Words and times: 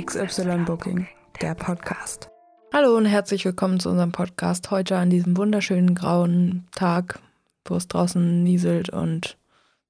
XY 0.00 0.64
Booking, 0.64 1.06
der 1.42 1.54
Podcast. 1.54 2.30
Hallo 2.72 2.96
und 2.96 3.04
herzlich 3.04 3.44
willkommen 3.44 3.78
zu 3.80 3.90
unserem 3.90 4.12
Podcast 4.12 4.70
heute 4.70 4.96
an 4.96 5.10
diesem 5.10 5.36
wunderschönen 5.36 5.94
grauen 5.94 6.66
Tag, 6.72 7.18
wo 7.66 7.74
es 7.74 7.86
draußen 7.86 8.42
nieselt 8.42 8.88
und 8.88 9.36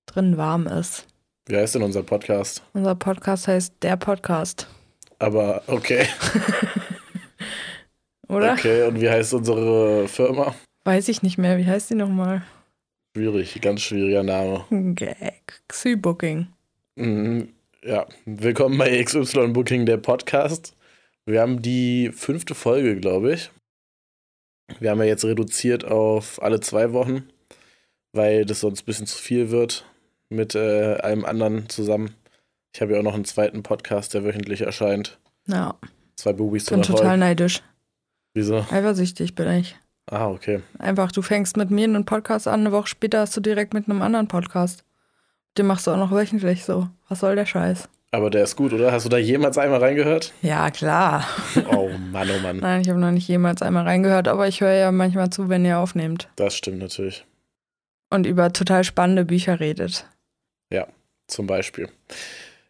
drin 0.06 0.36
warm 0.36 0.66
ist. 0.66 1.06
Wie 1.46 1.56
heißt 1.56 1.76
denn 1.76 1.82
unser 1.82 2.02
Podcast? 2.02 2.62
Unser 2.72 2.96
Podcast 2.96 3.46
heißt 3.46 3.74
Der 3.82 3.96
Podcast. 3.96 4.66
Aber 5.20 5.62
okay. 5.68 6.06
Oder? 8.28 8.54
Okay, 8.54 8.88
und 8.88 9.00
wie 9.00 9.08
heißt 9.08 9.32
unsere 9.32 10.08
Firma? 10.08 10.56
Weiß 10.82 11.08
ich 11.08 11.22
nicht 11.22 11.38
mehr. 11.38 11.56
Wie 11.56 11.66
heißt 11.66 11.88
die 11.88 11.94
nochmal? 11.94 12.42
Schwierig, 13.16 13.60
ganz 13.60 13.82
schwieriger 13.82 14.24
Name. 14.24 14.64
Gag. 14.70 15.62
Xy 15.68 15.94
Booking. 15.94 16.48
Mhm, 16.96 17.50
ja, 17.84 18.06
willkommen 18.24 18.78
bei 18.78 19.02
XY 19.02 19.48
Booking, 19.48 19.86
der 19.86 19.96
Podcast. 19.96 20.76
Wir 21.26 21.40
haben 21.40 21.62
die 21.62 22.10
fünfte 22.12 22.54
Folge, 22.54 22.96
glaube 22.96 23.34
ich. 23.34 23.50
Wir 24.78 24.90
haben 24.90 24.98
ja 24.98 25.06
jetzt 25.06 25.24
reduziert 25.24 25.84
auf 25.84 26.42
alle 26.42 26.60
zwei 26.60 26.92
Wochen, 26.92 27.28
weil 28.12 28.44
das 28.44 28.60
sonst 28.60 28.82
ein 28.82 28.86
bisschen 28.86 29.06
zu 29.06 29.18
viel 29.18 29.50
wird 29.50 29.84
mit 30.28 30.54
äh, 30.54 30.96
einem 30.96 31.24
anderen 31.24 31.68
zusammen. 31.68 32.14
Ich 32.74 32.80
habe 32.80 32.92
ja 32.92 33.00
auch 33.00 33.04
noch 33.04 33.14
einen 33.14 33.24
zweiten 33.24 33.62
Podcast, 33.62 34.14
der 34.14 34.24
wöchentlich 34.24 34.60
erscheint. 34.60 35.18
Ja. 35.46 35.74
Zwei 36.16 36.32
Bubis 36.32 36.64
Ich 36.64 36.70
bin 36.70 36.82
total 36.82 37.02
Erfolg. 37.02 37.20
neidisch. 37.20 37.62
Wieso? 38.34 38.58
Eifersüchtig 38.70 39.34
bin 39.34 39.50
ich. 39.50 39.76
Ah, 40.06 40.28
okay. 40.28 40.60
Einfach, 40.78 41.10
du 41.10 41.22
fängst 41.22 41.56
mit 41.56 41.70
mir 41.70 41.84
einen 41.84 42.04
Podcast 42.04 42.46
an, 42.46 42.60
eine 42.60 42.72
Woche 42.72 42.86
später 42.86 43.20
hast 43.20 43.36
du 43.36 43.40
direkt 43.40 43.74
mit 43.74 43.88
einem 43.88 44.02
anderen 44.02 44.28
Podcast. 44.28 44.84
Den 45.58 45.66
machst 45.66 45.86
du 45.86 45.90
auch 45.90 45.96
noch 45.96 46.12
wöchentlich 46.12 46.64
so. 46.64 46.88
Was 47.08 47.20
soll 47.20 47.36
der 47.36 47.46
Scheiß? 47.46 47.88
Aber 48.12 48.30
der 48.30 48.42
ist 48.44 48.56
gut, 48.56 48.72
oder? 48.72 48.90
Hast 48.90 49.04
du 49.04 49.08
da 49.08 49.18
jemals 49.18 49.56
einmal 49.56 49.78
reingehört? 49.80 50.32
Ja, 50.42 50.70
klar. 50.70 51.24
Oh 51.72 51.90
Mann, 52.12 52.28
oh 52.36 52.40
Mann. 52.42 52.56
Nein, 52.60 52.80
ich 52.80 52.88
habe 52.88 52.98
noch 52.98 53.12
nicht 53.12 53.28
jemals 53.28 53.62
einmal 53.62 53.84
reingehört, 53.84 54.26
aber 54.26 54.48
ich 54.48 54.60
höre 54.60 54.72
ja 54.72 54.90
manchmal 54.90 55.30
zu, 55.30 55.48
wenn 55.48 55.64
ihr 55.64 55.78
aufnehmt 55.78 56.28
Das 56.36 56.54
stimmt 56.54 56.78
natürlich. 56.78 57.24
und 58.10 58.26
über 58.26 58.52
total 58.52 58.82
spannende 58.84 59.24
Bücher 59.24 59.60
redet. 59.60 60.06
Zum 61.30 61.46
Beispiel. 61.46 61.88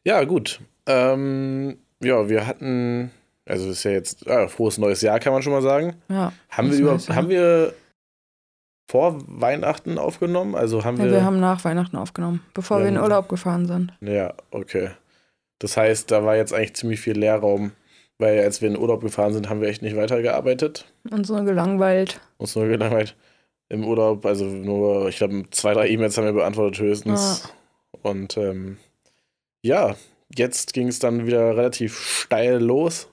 Ja, 0.05 0.23
gut. 0.25 0.61
Ähm, 0.87 1.79
ja, 2.03 2.29
wir 2.29 2.47
hatten, 2.47 3.11
also 3.47 3.71
es 3.71 3.79
ist 3.79 3.85
ja 3.85 3.91
jetzt 3.93 4.29
ah, 4.29 4.49
frohes 4.49 4.77
neues 4.77 5.01
Jahr, 5.01 5.19
kann 5.19 5.33
man 5.33 5.43
schon 5.43 5.55
mal 5.55 5.63
sagen. 5.63 5.95
Ja. 6.11 6.33
Haben 6.51 6.71
wir 6.71 6.79
über, 6.79 6.99
haben 7.09 7.29
wir 7.31 7.73
vor 8.91 9.19
Weihnachten 9.29 9.99
aufgenommen? 9.99 10.57
Also 10.57 10.85
haben 10.85 10.97
ja 10.97 11.05
wir. 11.05 11.13
wir 11.13 11.25
haben 11.25 11.39
nach 11.39 11.65
Weihnachten 11.65 11.97
aufgenommen, 11.97 12.43
bevor 12.55 12.79
Wir 12.79 12.87
wir 12.87 12.89
in 12.91 12.99
Urlaub 12.99 13.29
gefahren 13.29 13.67
sind. 13.67 13.93
ja, 14.01 14.35
okay. 14.51 14.91
Das 15.61 15.77
heißt, 15.77 16.11
da 16.11 16.25
war 16.25 16.35
jetzt 16.35 16.53
eigentlich 16.53 16.75
ziemlich 16.75 17.01
viel 17.01 17.17
Leerraum, 17.17 17.71
weil 18.19 18.41
als 18.41 18.63
wir 18.63 18.69
in 18.69 18.77
Urlaub 18.77 19.03
gefahren 19.03 19.33
sind, 19.33 19.49
haben 19.49 19.61
wir 19.61 19.69
echt 19.69 19.83
nicht 19.83 19.95
weitergearbeitet. 19.95 20.87
Und 21.09 21.25
so 21.25 21.35
gelangweilt. 21.45 22.21
Uns 22.39 22.57
nur 22.57 22.67
gelangweilt 22.67 23.15
im 23.69 23.87
Urlaub. 23.87 24.27
Also 24.27 24.47
nur, 24.47 25.09
ich 25.09 25.19
glaube, 25.19 25.45
zwei, 25.51 25.73
drei 25.75 25.89
E-Mails 25.89 26.17
haben 26.19 26.25
wir 26.25 26.33
beantwortet 26.33 26.81
höchstens. 26.81 27.49
Und 28.03 28.37
ähm, 28.39 28.79
ja, 29.63 29.95
jetzt 30.35 30.73
ging 30.73 30.89
es 30.89 30.99
dann 30.99 31.27
wieder 31.27 31.57
relativ 31.57 31.97
steil 31.97 32.59
los. 32.59 33.09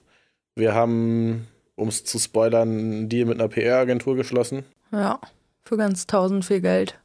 Wir 0.56 0.74
haben, 0.74 1.46
um 1.76 1.86
es 1.86 2.02
zu 2.02 2.18
spoilern, 2.18 2.68
einen 2.68 3.08
Deal 3.08 3.26
mit 3.26 3.38
einer 3.38 3.48
PR-Agentur 3.48 4.16
geschlossen. 4.16 4.64
Ja. 4.90 5.20
Für 5.68 5.76
ganz 5.76 6.06
tausend 6.06 6.46
viel 6.46 6.62
Geld. 6.62 6.98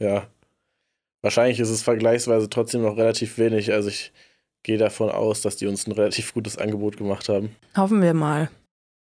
Ja. 0.00 0.26
Wahrscheinlich 1.22 1.60
ist 1.60 1.70
es 1.70 1.84
vergleichsweise 1.84 2.50
trotzdem 2.50 2.82
noch 2.82 2.96
relativ 2.96 3.38
wenig. 3.38 3.72
Also 3.72 3.90
ich 3.90 4.12
gehe 4.64 4.76
davon 4.76 5.08
aus, 5.08 5.40
dass 5.40 5.54
die 5.54 5.68
uns 5.68 5.86
ein 5.86 5.92
relativ 5.92 6.34
gutes 6.34 6.58
Angebot 6.58 6.96
gemacht 6.96 7.28
haben. 7.28 7.54
Hoffen 7.76 8.02
wir 8.02 8.12
mal. 8.12 8.50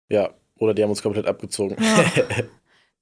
Ja. 0.10 0.32
Oder 0.60 0.74
die 0.74 0.84
haben 0.84 0.90
uns 0.90 1.02
komplett 1.02 1.28
abgezogen. 1.28 1.78
Ja. 1.82 2.24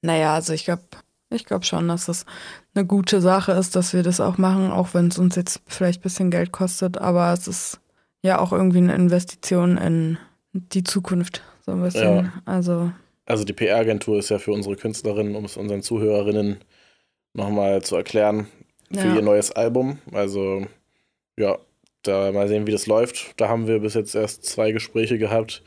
Naja, 0.01 0.35
also 0.35 0.53
ich 0.53 0.63
glaube 0.63 0.83
ich 1.29 1.43
glaub 1.45 1.65
schon, 1.65 1.89
dass 1.89 2.05
das 2.05 2.25
eine 2.73 2.85
gute 2.85 3.19
Sache 3.19 3.51
ist, 3.51 3.75
dass 3.75 3.91
wir 3.93 4.01
das 4.01 4.21
auch 4.21 4.37
machen, 4.37 4.71
auch 4.71 4.93
wenn 4.93 5.07
es 5.07 5.17
uns 5.17 5.35
jetzt 5.35 5.61
vielleicht 5.67 5.99
ein 5.99 6.03
bisschen 6.03 6.31
Geld 6.31 6.53
kostet. 6.53 6.99
Aber 6.99 7.33
es 7.33 7.49
ist 7.49 7.81
ja 8.21 8.39
auch 8.39 8.53
irgendwie 8.53 8.77
eine 8.77 8.95
Investition 8.95 9.77
in 9.77 10.17
die 10.53 10.83
Zukunft. 10.83 11.43
So 11.65 11.73
ein 11.73 11.81
bisschen. 11.81 12.25
Ja. 12.25 12.33
Also, 12.45 12.93
Also 13.29 13.43
die 13.43 13.53
PR-Agentur 13.53 14.17
ist 14.17 14.29
ja 14.29 14.39
für 14.39 14.51
unsere 14.51 14.75
Künstlerinnen, 14.75 15.35
um 15.35 15.45
es 15.45 15.55
unseren 15.55 15.83
Zuhörerinnen 15.83 16.57
nochmal 17.33 17.83
zu 17.83 17.95
erklären, 17.95 18.47
für 18.91 19.07
ja. 19.07 19.15
ihr 19.15 19.21
neues 19.21 19.51
Album. 19.51 19.99
Also 20.11 20.65
ja, 21.37 21.59
da 22.01 22.31
mal 22.31 22.47
sehen, 22.47 22.65
wie 22.65 22.71
das 22.71 22.87
läuft. 22.87 23.39
Da 23.39 23.47
haben 23.47 23.67
wir 23.67 23.79
bis 23.79 23.93
jetzt 23.93 24.15
erst 24.15 24.45
zwei 24.45 24.71
Gespräche 24.71 25.19
gehabt. 25.19 25.63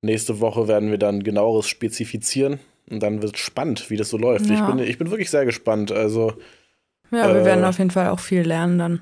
Nächste 0.00 0.40
Woche 0.40 0.68
werden 0.68 0.90
wir 0.90 0.98
dann 0.98 1.22
genaueres 1.22 1.68
spezifizieren 1.68 2.60
und 2.88 3.02
dann 3.02 3.20
wird 3.20 3.34
es 3.36 3.40
spannend, 3.40 3.90
wie 3.90 3.96
das 3.96 4.08
so 4.08 4.16
läuft. 4.16 4.46
Ich, 4.46 4.58
Ja. 4.58 4.70
bin, 4.70 4.78
ich 4.78 4.96
bin 4.96 5.10
wirklich 5.10 5.30
sehr 5.30 5.44
gespannt. 5.44 5.92
Also 5.92 6.32
ja, 7.10 7.28
wir 7.28 7.42
äh, 7.42 7.44
werden 7.44 7.64
auf 7.64 7.78
jeden 7.78 7.90
Fall 7.90 8.08
auch 8.08 8.20
viel 8.20 8.40
lernen 8.40 8.78
dann. 8.78 9.00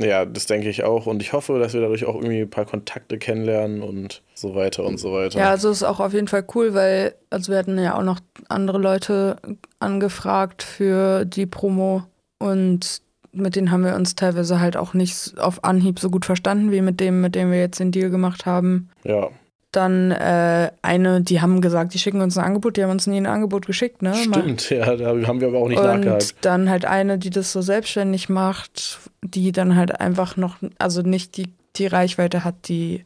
Ja, 0.00 0.24
das 0.24 0.46
denke 0.46 0.68
ich 0.68 0.84
auch 0.84 1.06
und 1.06 1.22
ich 1.22 1.32
hoffe, 1.32 1.58
dass 1.58 1.74
wir 1.74 1.80
dadurch 1.80 2.04
auch 2.04 2.14
irgendwie 2.14 2.42
ein 2.42 2.50
paar 2.50 2.66
Kontakte 2.66 3.18
kennenlernen 3.18 3.82
und 3.82 4.22
so 4.34 4.54
weiter 4.54 4.84
und 4.84 4.98
so 4.98 5.12
weiter. 5.12 5.38
Ja, 5.38 5.50
also 5.50 5.70
ist 5.70 5.82
auch 5.82 6.00
auf 6.00 6.12
jeden 6.12 6.28
Fall 6.28 6.44
cool, 6.54 6.74
weil, 6.74 7.14
also 7.30 7.52
wir 7.52 7.58
hatten 7.58 7.78
ja 7.78 7.96
auch 7.96 8.04
noch 8.04 8.20
andere 8.48 8.78
Leute 8.78 9.36
angefragt 9.80 10.62
für 10.62 11.24
die 11.24 11.46
Promo 11.46 12.04
und 12.38 13.02
mit 13.32 13.56
denen 13.56 13.70
haben 13.70 13.84
wir 13.84 13.94
uns 13.94 14.14
teilweise 14.14 14.60
halt 14.60 14.76
auch 14.76 14.94
nicht 14.94 15.38
auf 15.38 15.64
Anhieb 15.64 15.98
so 15.98 16.10
gut 16.10 16.24
verstanden, 16.24 16.72
wie 16.72 16.80
mit 16.80 17.00
dem, 17.00 17.20
mit 17.20 17.34
dem 17.34 17.50
wir 17.50 17.58
jetzt 17.58 17.80
den 17.80 17.92
Deal 17.92 18.10
gemacht 18.10 18.46
haben. 18.46 18.88
ja 19.04 19.30
Dann 19.72 20.10
äh, 20.12 20.70
eine, 20.80 21.20
die 21.20 21.42
haben 21.42 21.60
gesagt, 21.60 21.92
die 21.92 21.98
schicken 21.98 22.22
uns 22.22 22.38
ein 22.38 22.44
Angebot, 22.44 22.76
die 22.76 22.82
haben 22.82 22.90
uns 22.90 23.06
nie 23.06 23.18
ein 23.18 23.26
Angebot 23.26 23.66
geschickt, 23.66 24.00
ne? 24.00 24.14
stimmt. 24.14 24.70
Ja, 24.70 24.96
da 24.96 25.08
haben 25.26 25.40
wir 25.40 25.48
aber 25.48 25.58
auch 25.58 25.68
nicht 25.68 25.78
und 25.78 25.84
nachgehakt. 25.84 26.36
dann 26.40 26.70
halt 26.70 26.86
eine, 26.86 27.18
die 27.18 27.28
das 27.28 27.52
so 27.52 27.60
selbstständig 27.60 28.30
macht, 28.30 28.98
die 29.22 29.52
dann 29.52 29.76
halt 29.76 30.00
einfach 30.00 30.38
noch, 30.38 30.56
also 30.78 31.02
nicht 31.02 31.36
die, 31.36 31.52
die 31.76 31.86
Reichweite 31.86 32.44
hat, 32.44 32.68
die 32.68 33.04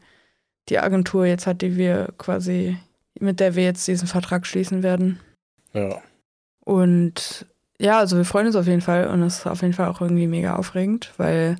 die 0.69 0.79
Agentur 0.79 1.25
jetzt 1.25 1.47
hat, 1.47 1.61
die 1.61 1.75
wir 1.75 2.09
quasi, 2.17 2.77
mit 3.19 3.39
der 3.39 3.55
wir 3.55 3.63
jetzt 3.63 3.87
diesen 3.87 4.07
Vertrag 4.07 4.45
schließen 4.45 4.83
werden. 4.83 5.19
Ja. 5.73 6.01
Und 6.63 7.45
ja, 7.79 7.99
also 7.99 8.17
wir 8.17 8.25
freuen 8.25 8.47
uns 8.47 8.55
auf 8.55 8.67
jeden 8.67 8.81
Fall 8.81 9.07
und 9.07 9.21
es 9.23 9.39
ist 9.39 9.47
auf 9.47 9.61
jeden 9.61 9.73
Fall 9.73 9.89
auch 9.89 10.01
irgendwie 10.01 10.27
mega 10.27 10.55
aufregend, 10.55 11.11
weil 11.17 11.57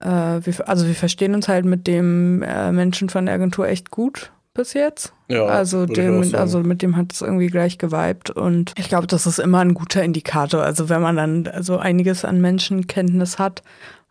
äh, 0.00 0.06
wir, 0.06 0.68
also 0.68 0.86
wir 0.86 0.94
verstehen 0.94 1.34
uns 1.34 1.48
halt 1.48 1.64
mit 1.64 1.86
dem 1.86 2.42
äh, 2.42 2.72
Menschen 2.72 3.08
von 3.08 3.26
der 3.26 3.34
Agentur 3.34 3.68
echt 3.68 3.90
gut 3.90 4.30
bis 4.54 4.72
jetzt. 4.72 5.12
ja 5.28 5.44
also, 5.44 5.86
dem, 5.86 6.34
also 6.34 6.60
mit 6.60 6.82
dem 6.82 6.96
hat 6.96 7.12
es 7.12 7.22
irgendwie 7.22 7.46
gleich 7.46 7.78
geweibt 7.78 8.30
und 8.30 8.72
ich 8.76 8.88
glaube, 8.88 9.06
das 9.06 9.24
ist 9.26 9.38
immer 9.38 9.60
ein 9.60 9.74
guter 9.74 10.02
Indikator. 10.02 10.62
Also 10.62 10.88
wenn 10.88 11.00
man 11.00 11.16
dann 11.16 11.48
so 11.60 11.78
einiges 11.78 12.24
an 12.24 12.40
Menschenkenntnis 12.40 13.38
hat, 13.38 13.62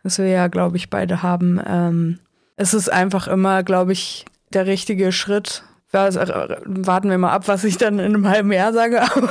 was 0.02 0.18
wir 0.18 0.28
ja, 0.28 0.48
glaube 0.48 0.78
ich, 0.78 0.88
beide 0.88 1.22
haben, 1.22 1.60
ähm, 1.66 2.18
es 2.56 2.72
ist 2.72 2.90
einfach 2.90 3.28
immer, 3.28 3.62
glaube 3.62 3.92
ich, 3.92 4.24
der 4.52 4.66
richtige 4.66 5.12
Schritt. 5.12 5.62
Also, 5.92 6.20
äh, 6.20 6.56
warten 6.64 7.10
wir 7.10 7.18
mal 7.18 7.32
ab, 7.32 7.46
was 7.46 7.64
ich 7.64 7.76
dann 7.76 7.98
in 7.98 8.14
einem 8.14 8.28
halben 8.28 8.52
Jahr 8.52 8.72
sage. 8.72 9.02
Aber 9.16 9.30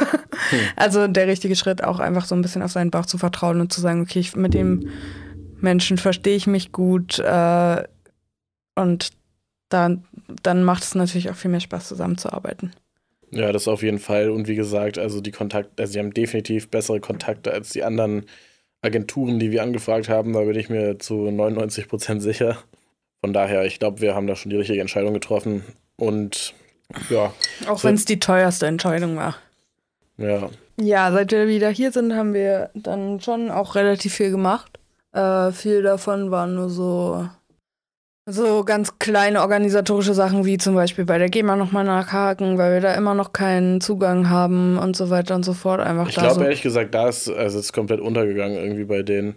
also 0.76 1.08
der 1.08 1.28
richtige 1.28 1.56
Schritt, 1.56 1.84
auch 1.84 2.00
einfach 2.00 2.26
so 2.26 2.36
ein 2.36 2.42
bisschen 2.42 2.62
auf 2.62 2.72
seinen 2.72 2.92
Bauch 2.92 3.06
zu 3.06 3.18
vertrauen 3.18 3.60
und 3.60 3.74
zu 3.74 3.82
sagen, 3.82 4.02
okay, 4.02 4.20
ich, 4.20 4.36
mit 4.36 4.54
dem 4.54 4.88
Menschen 5.60 5.98
verstehe 5.98 6.36
ich 6.36 6.48
mich 6.48 6.72
gut 6.72 7.20
äh, 7.20 7.84
und 8.76 9.12
dann, 9.70 10.06
dann 10.44 10.64
macht 10.64 10.84
es 10.84 10.96
natürlich 10.96 11.30
auch 11.30 11.36
viel 11.36 11.52
mehr 11.52 11.60
Spaß, 11.60 11.88
zusammenzuarbeiten. 11.88 12.74
Ja, 13.32 13.52
das 13.52 13.68
auf 13.68 13.84
jeden 13.84 14.00
Fall. 14.00 14.30
Und 14.30 14.48
wie 14.48 14.56
gesagt, 14.56 14.98
also 14.98 15.20
die 15.20 15.32
Kontakte, 15.32 15.82
also 15.82 15.94
sie 15.94 16.00
haben 16.00 16.14
definitiv 16.14 16.70
bessere 16.70 17.00
Kontakte 17.02 17.52
als 17.52 17.72
die 17.72 17.84
anderen 17.84 18.26
Agenturen, 18.82 19.40
die 19.40 19.52
wir 19.52 19.64
angefragt 19.64 20.08
haben. 20.08 20.32
Da 20.34 20.42
bin 20.42 20.58
ich 20.58 20.70
mir 20.70 20.98
zu 21.00 21.30
99 21.30 21.90
Prozent 21.90 22.22
sicher. 22.22 22.58
Von 23.20 23.34
daher, 23.34 23.66
ich 23.66 23.80
glaube, 23.80 24.00
wir 24.00 24.16
haben 24.16 24.28
da 24.28 24.36
schon 24.36 24.52
die 24.52 24.56
richtige 24.58 24.80
Entscheidung 24.80 25.14
getroffen. 25.14 25.64
Und 25.98 26.54
ja, 27.10 27.34
Auch 27.68 27.80
So- 27.80 27.88
wenn 27.90 27.96
es 27.96 28.06
die 28.06 28.20
teuerste 28.20 28.68
Entscheidung 28.68 29.18
war. 29.18 29.36
ja, 30.18 30.50
Ja, 30.80 31.12
seit 31.12 31.32
wir 31.32 31.48
wieder 31.50 31.70
hier 31.70 31.92
sind, 31.92 32.14
haben 32.16 32.34
wir 32.34 32.70
dann 32.76 33.20
schon 33.20 33.50
auch 33.52 33.76
relativ 33.76 34.14
viel 34.14 34.30
gemacht. 34.32 34.77
Äh, 35.18 35.52
viel 35.52 35.82
davon 35.82 36.30
waren 36.30 36.54
nur 36.54 36.70
so, 36.70 37.28
so 38.28 38.64
ganz 38.64 39.00
kleine 39.00 39.42
organisatorische 39.42 40.14
Sachen, 40.14 40.46
wie 40.46 40.60
zum 40.60 40.76
Beispiel 40.76 41.06
bei 41.06 41.18
der 41.18 41.30
GEMA 41.30 41.56
nochmal 41.56 41.86
nachhaken, 41.86 42.60
weil 42.60 42.74
wir 42.74 42.82
da 42.82 42.94
immer 42.94 43.16
noch 43.16 43.34
keinen 43.34 43.82
Zugang 43.82 44.30
haben 44.30 44.78
und 44.78 44.96
so 44.96 45.10
weiter 45.10 45.34
und 45.34 45.44
so 45.44 45.54
fort. 45.54 45.80
Einfach 45.80 46.10
ich 46.10 46.16
glaube 46.16 46.36
so. 46.36 46.42
ehrlich 46.44 46.62
gesagt, 46.62 46.94
da 46.94 47.10
ist 47.10 47.30
also 47.30 47.58
es 47.58 47.66
ist 47.66 47.74
komplett 47.74 48.00
untergegangen 48.00 48.58
irgendwie 48.58 48.84
bei 48.84 49.02
denen. 49.02 49.36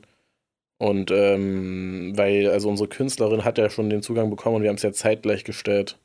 Und 0.77 1.11
ähm, 1.11 2.13
weil, 2.15 2.51
also 2.51 2.69
unsere 2.69 2.89
Künstlerin 2.89 3.45
hat 3.45 3.57
ja 3.57 3.71
schon 3.71 3.89
den 3.89 4.03
Zugang 4.03 4.29
bekommen 4.29 4.57
und 4.57 4.63
wir 4.63 4.69
haben 4.69 4.77
es 4.77 4.83
ja 4.83 4.93
zeitgleich 4.93 5.45
gestellt. 5.45 5.99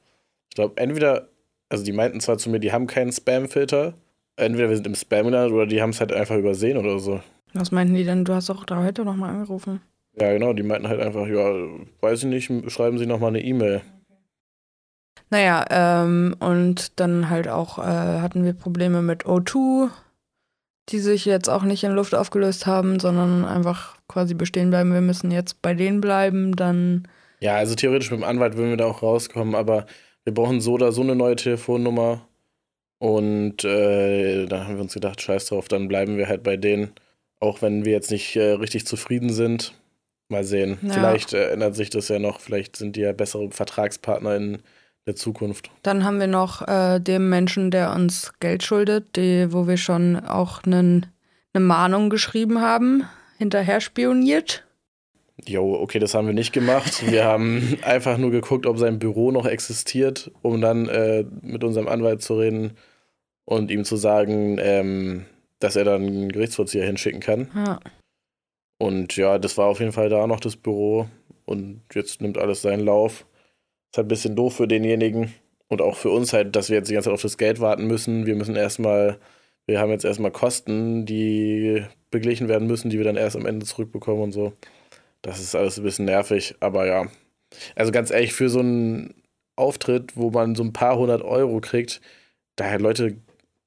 Ich 0.49 0.55
glaube, 0.55 0.77
entweder, 0.77 1.27
also 1.67 1.83
die 1.83 1.93
meinten 1.93 2.21
zwar 2.21 2.37
zu 2.37 2.49
mir, 2.49 2.59
die 2.59 2.71
haben 2.71 2.87
keinen 2.87 3.11
Spam-Filter, 3.11 3.93
entweder 4.37 4.69
wir 4.69 4.75
sind 4.75 4.87
im 4.87 4.95
Spam 4.95 5.25
gelandet 5.25 5.53
oder 5.53 5.65
die 5.65 5.81
haben 5.81 5.89
es 5.89 5.99
halt 5.99 6.13
einfach 6.13 6.37
übersehen 6.37 6.77
oder 6.77 6.99
so. 6.99 7.19
Was 7.55 7.71
meinten 7.71 7.95
die 7.95 8.03
denn? 8.03 8.25
Du 8.25 8.33
hast 8.33 8.49
doch 8.49 8.65
da 8.65 8.83
heute 8.83 9.05
nochmal 9.05 9.29
angerufen. 9.29 9.81
Ja, 10.19 10.31
genau, 10.31 10.53
die 10.53 10.63
meinten 10.63 10.87
halt 10.87 11.01
einfach, 11.01 11.27
ja, 11.27 11.53
weiß 12.01 12.23
ich 12.23 12.49
nicht, 12.49 12.71
schreiben 12.71 12.97
Sie 12.97 13.05
nochmal 13.05 13.29
eine 13.29 13.43
E-Mail. 13.43 13.81
Naja, 15.29 15.65
ähm, 15.69 16.35
und 16.39 16.99
dann 16.99 17.29
halt 17.29 17.47
auch 17.47 17.79
äh, 17.79 17.81
hatten 17.81 18.43
wir 18.43 18.53
Probleme 18.53 19.01
mit 19.01 19.25
O2, 19.25 19.89
die 20.89 20.99
sich 20.99 21.25
jetzt 21.25 21.49
auch 21.49 21.63
nicht 21.63 21.83
in 21.83 21.93
Luft 21.93 22.13
aufgelöst 22.13 22.67
haben, 22.67 22.99
sondern 22.99 23.43
einfach 23.43 23.97
quasi 24.07 24.35
bestehen 24.35 24.69
bleiben. 24.69 24.93
Wir 24.93 25.01
müssen 25.01 25.31
jetzt 25.31 25.61
bei 25.61 25.73
denen 25.73 25.99
bleiben, 25.99 26.55
dann. 26.55 27.07
Ja, 27.39 27.55
also 27.55 27.75
theoretisch 27.75 28.11
mit 28.11 28.19
dem 28.19 28.23
Anwalt 28.23 28.55
würden 28.55 28.69
wir 28.69 28.77
da 28.77 28.85
auch 28.85 29.01
rauskommen, 29.01 29.55
aber 29.55 29.85
wir 30.23 30.33
brauchen 30.33 30.61
so 30.61 30.73
oder 30.73 30.91
so 30.91 31.01
eine 31.01 31.15
neue 31.15 31.35
Telefonnummer. 31.35 32.27
Und 32.99 33.65
äh, 33.65 34.45
dann 34.45 34.67
haben 34.67 34.75
wir 34.75 34.81
uns 34.81 34.93
gedacht, 34.93 35.21
scheiß 35.21 35.47
drauf, 35.47 35.67
dann 35.67 35.87
bleiben 35.87 36.17
wir 36.17 36.27
halt 36.27 36.43
bei 36.43 36.55
denen, 36.55 36.93
auch 37.45 37.61
wenn 37.61 37.85
wir 37.85 37.91
jetzt 37.91 38.11
nicht 38.11 38.35
äh, 38.35 38.51
richtig 38.51 38.85
zufrieden 38.85 39.31
sind. 39.31 39.73
Mal 40.27 40.43
sehen. 40.43 40.79
Ja. 40.81 40.93
Vielleicht 40.93 41.33
äh, 41.33 41.51
ändert 41.51 41.75
sich 41.75 41.91
das 41.91 42.07
ja 42.07 42.17
noch, 42.17 42.39
vielleicht 42.39 42.75
sind 42.77 42.95
die 42.95 43.01
ja 43.01 43.13
bessere 43.13 43.51
Vertragspartner 43.51 44.35
in 44.35 44.57
der 45.05 45.15
Zukunft. 45.15 45.69
Dann 45.83 46.03
haben 46.03 46.19
wir 46.19 46.27
noch 46.27 46.67
äh, 46.67 46.99
dem 46.99 47.29
Menschen, 47.29 47.69
der 47.69 47.93
uns 47.93 48.33
Geld 48.39 48.63
schuldet, 48.63 49.15
die, 49.15 49.53
wo 49.53 49.67
wir 49.67 49.77
schon 49.77 50.15
auch 50.17 50.63
einen, 50.63 51.05
eine 51.53 51.63
Mahnung 51.63 52.09
geschrieben 52.09 52.59
haben, 52.59 53.03
hinterher 53.37 53.81
spioniert. 53.81 54.63
Jo, 55.45 55.75
okay, 55.75 55.99
das 55.99 56.13
haben 56.15 56.27
wir 56.27 56.33
nicht 56.33 56.53
gemacht. 56.53 57.09
Wir 57.11 57.23
haben 57.25 57.77
einfach 57.83 58.17
nur 58.17 58.31
geguckt, 58.31 58.65
ob 58.65 58.79
sein 58.79 58.97
Büro 58.99 59.31
noch 59.31 59.45
existiert, 59.45 60.31
um 60.41 60.59
dann 60.59 60.87
äh, 60.87 61.25
mit 61.41 61.63
unserem 61.63 61.87
Anwalt 61.87 62.21
zu 62.23 62.39
reden 62.39 62.73
und 63.43 63.69
ihm 63.69 63.85
zu 63.85 63.95
sagen, 63.95 64.57
ähm, 64.59 65.25
dass 65.59 65.75
er 65.75 65.83
dann 65.83 66.05
einen 66.05 66.31
Gerichtsvollzieher 66.31 66.85
hinschicken 66.85 67.21
kann. 67.21 67.49
Ja. 67.55 67.79
Und 68.77 69.15
ja, 69.15 69.39
das 69.39 69.57
war 69.57 69.67
auf 69.67 69.79
jeden 69.79 69.93
Fall 69.93 70.09
da 70.09 70.27
noch 70.27 70.39
das 70.39 70.57
Büro 70.57 71.07
und 71.45 71.81
jetzt 71.93 72.21
nimmt 72.21 72.37
alles 72.37 72.61
seinen 72.61 72.83
Lauf. 72.85 73.25
Ist 73.91 73.97
halt 73.97 74.05
ein 74.05 74.09
bisschen 74.09 74.35
doof 74.35 74.57
für 74.57 74.67
denjenigen 74.67 75.33
und 75.67 75.81
auch 75.81 75.95
für 75.95 76.09
uns 76.09 76.33
halt, 76.33 76.55
dass 76.55 76.69
wir 76.69 76.77
jetzt 76.77 76.89
die 76.89 76.93
ganze 76.93 77.07
Zeit 77.07 77.13
auf 77.13 77.21
das 77.21 77.37
Geld 77.37 77.59
warten 77.59 77.87
müssen. 77.87 78.25
Wir 78.25 78.35
müssen 78.35 78.55
erstmal, 78.55 79.19
wir 79.65 79.79
haben 79.79 79.91
jetzt 79.91 80.05
erstmal 80.05 80.31
Kosten, 80.31 81.05
die 81.05 81.85
beglichen 82.11 82.49
werden 82.49 82.67
müssen, 82.67 82.89
die 82.89 82.97
wir 82.97 83.05
dann 83.05 83.15
erst 83.15 83.35
am 83.35 83.45
Ende 83.45 83.65
zurückbekommen 83.65 84.23
und 84.23 84.31
so. 84.31 84.53
Das 85.21 85.39
ist 85.39 85.55
alles 85.55 85.77
ein 85.77 85.83
bisschen 85.83 86.05
nervig, 86.05 86.55
aber 86.59 86.85
ja. 86.85 87.07
Also 87.75 87.91
ganz 87.91 88.11
ehrlich, 88.11 88.33
für 88.33 88.49
so 88.49 88.59
einen 88.59 89.23
Auftritt, 89.55 90.17
wo 90.17 90.31
man 90.31 90.55
so 90.55 90.63
ein 90.63 90.73
paar 90.73 90.97
hundert 90.97 91.21
Euro 91.21 91.61
kriegt, 91.61 92.01
daher 92.57 92.79
Leute, 92.79 93.17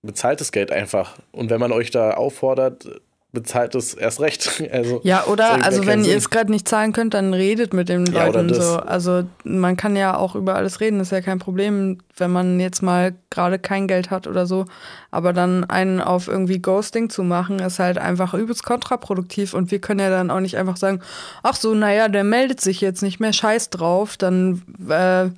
bezahlt 0.02 0.40
das 0.40 0.52
Geld 0.52 0.70
einfach. 0.70 1.18
Und 1.32 1.50
wenn 1.50 1.60
man 1.60 1.72
euch 1.72 1.90
da 1.90 2.12
auffordert, 2.12 2.88
bezahlt 3.32 3.74
es 3.74 3.94
erst 3.94 4.20
recht. 4.20 4.62
Also, 4.72 5.00
ja, 5.02 5.24
oder 5.24 5.64
also 5.64 5.86
wenn 5.86 6.02
Sinn. 6.02 6.12
ihr 6.12 6.18
es 6.18 6.30
gerade 6.30 6.50
nicht 6.50 6.68
zahlen 6.68 6.92
könnt, 6.92 7.14
dann 7.14 7.32
redet 7.32 7.72
mit 7.72 7.88
den 7.88 8.06
ja, 8.06 8.26
Leuten 8.26 8.52
so. 8.52 8.76
Also 8.76 9.24
man 9.44 9.76
kann 9.76 9.96
ja 9.96 10.16
auch 10.16 10.34
über 10.34 10.56
alles 10.56 10.80
reden, 10.80 10.98
das 10.98 11.08
ist 11.08 11.12
ja 11.12 11.20
kein 11.20 11.38
Problem, 11.38 11.98
wenn 12.16 12.30
man 12.30 12.60
jetzt 12.60 12.82
mal 12.82 13.14
gerade 13.30 13.58
kein 13.58 13.86
Geld 13.86 14.10
hat 14.10 14.26
oder 14.26 14.46
so. 14.46 14.66
Aber 15.10 15.32
dann 15.32 15.64
einen 15.64 16.00
auf 16.00 16.28
irgendwie 16.28 16.60
Ghosting 16.60 17.08
zu 17.08 17.22
machen, 17.22 17.58
ist 17.60 17.78
halt 17.78 17.98
einfach 17.98 18.34
übelst 18.34 18.62
kontraproduktiv 18.62 19.54
und 19.54 19.70
wir 19.70 19.80
können 19.80 20.00
ja 20.00 20.10
dann 20.10 20.30
auch 20.30 20.40
nicht 20.40 20.58
einfach 20.58 20.76
sagen, 20.76 21.00
ach 21.42 21.56
so, 21.56 21.74
naja, 21.74 22.08
der 22.08 22.24
meldet 22.24 22.60
sich 22.60 22.80
jetzt 22.80 23.02
nicht 23.02 23.20
mehr, 23.20 23.32
scheiß 23.32 23.70
drauf, 23.70 24.16
dann 24.16 24.62
äh, 24.88 25.30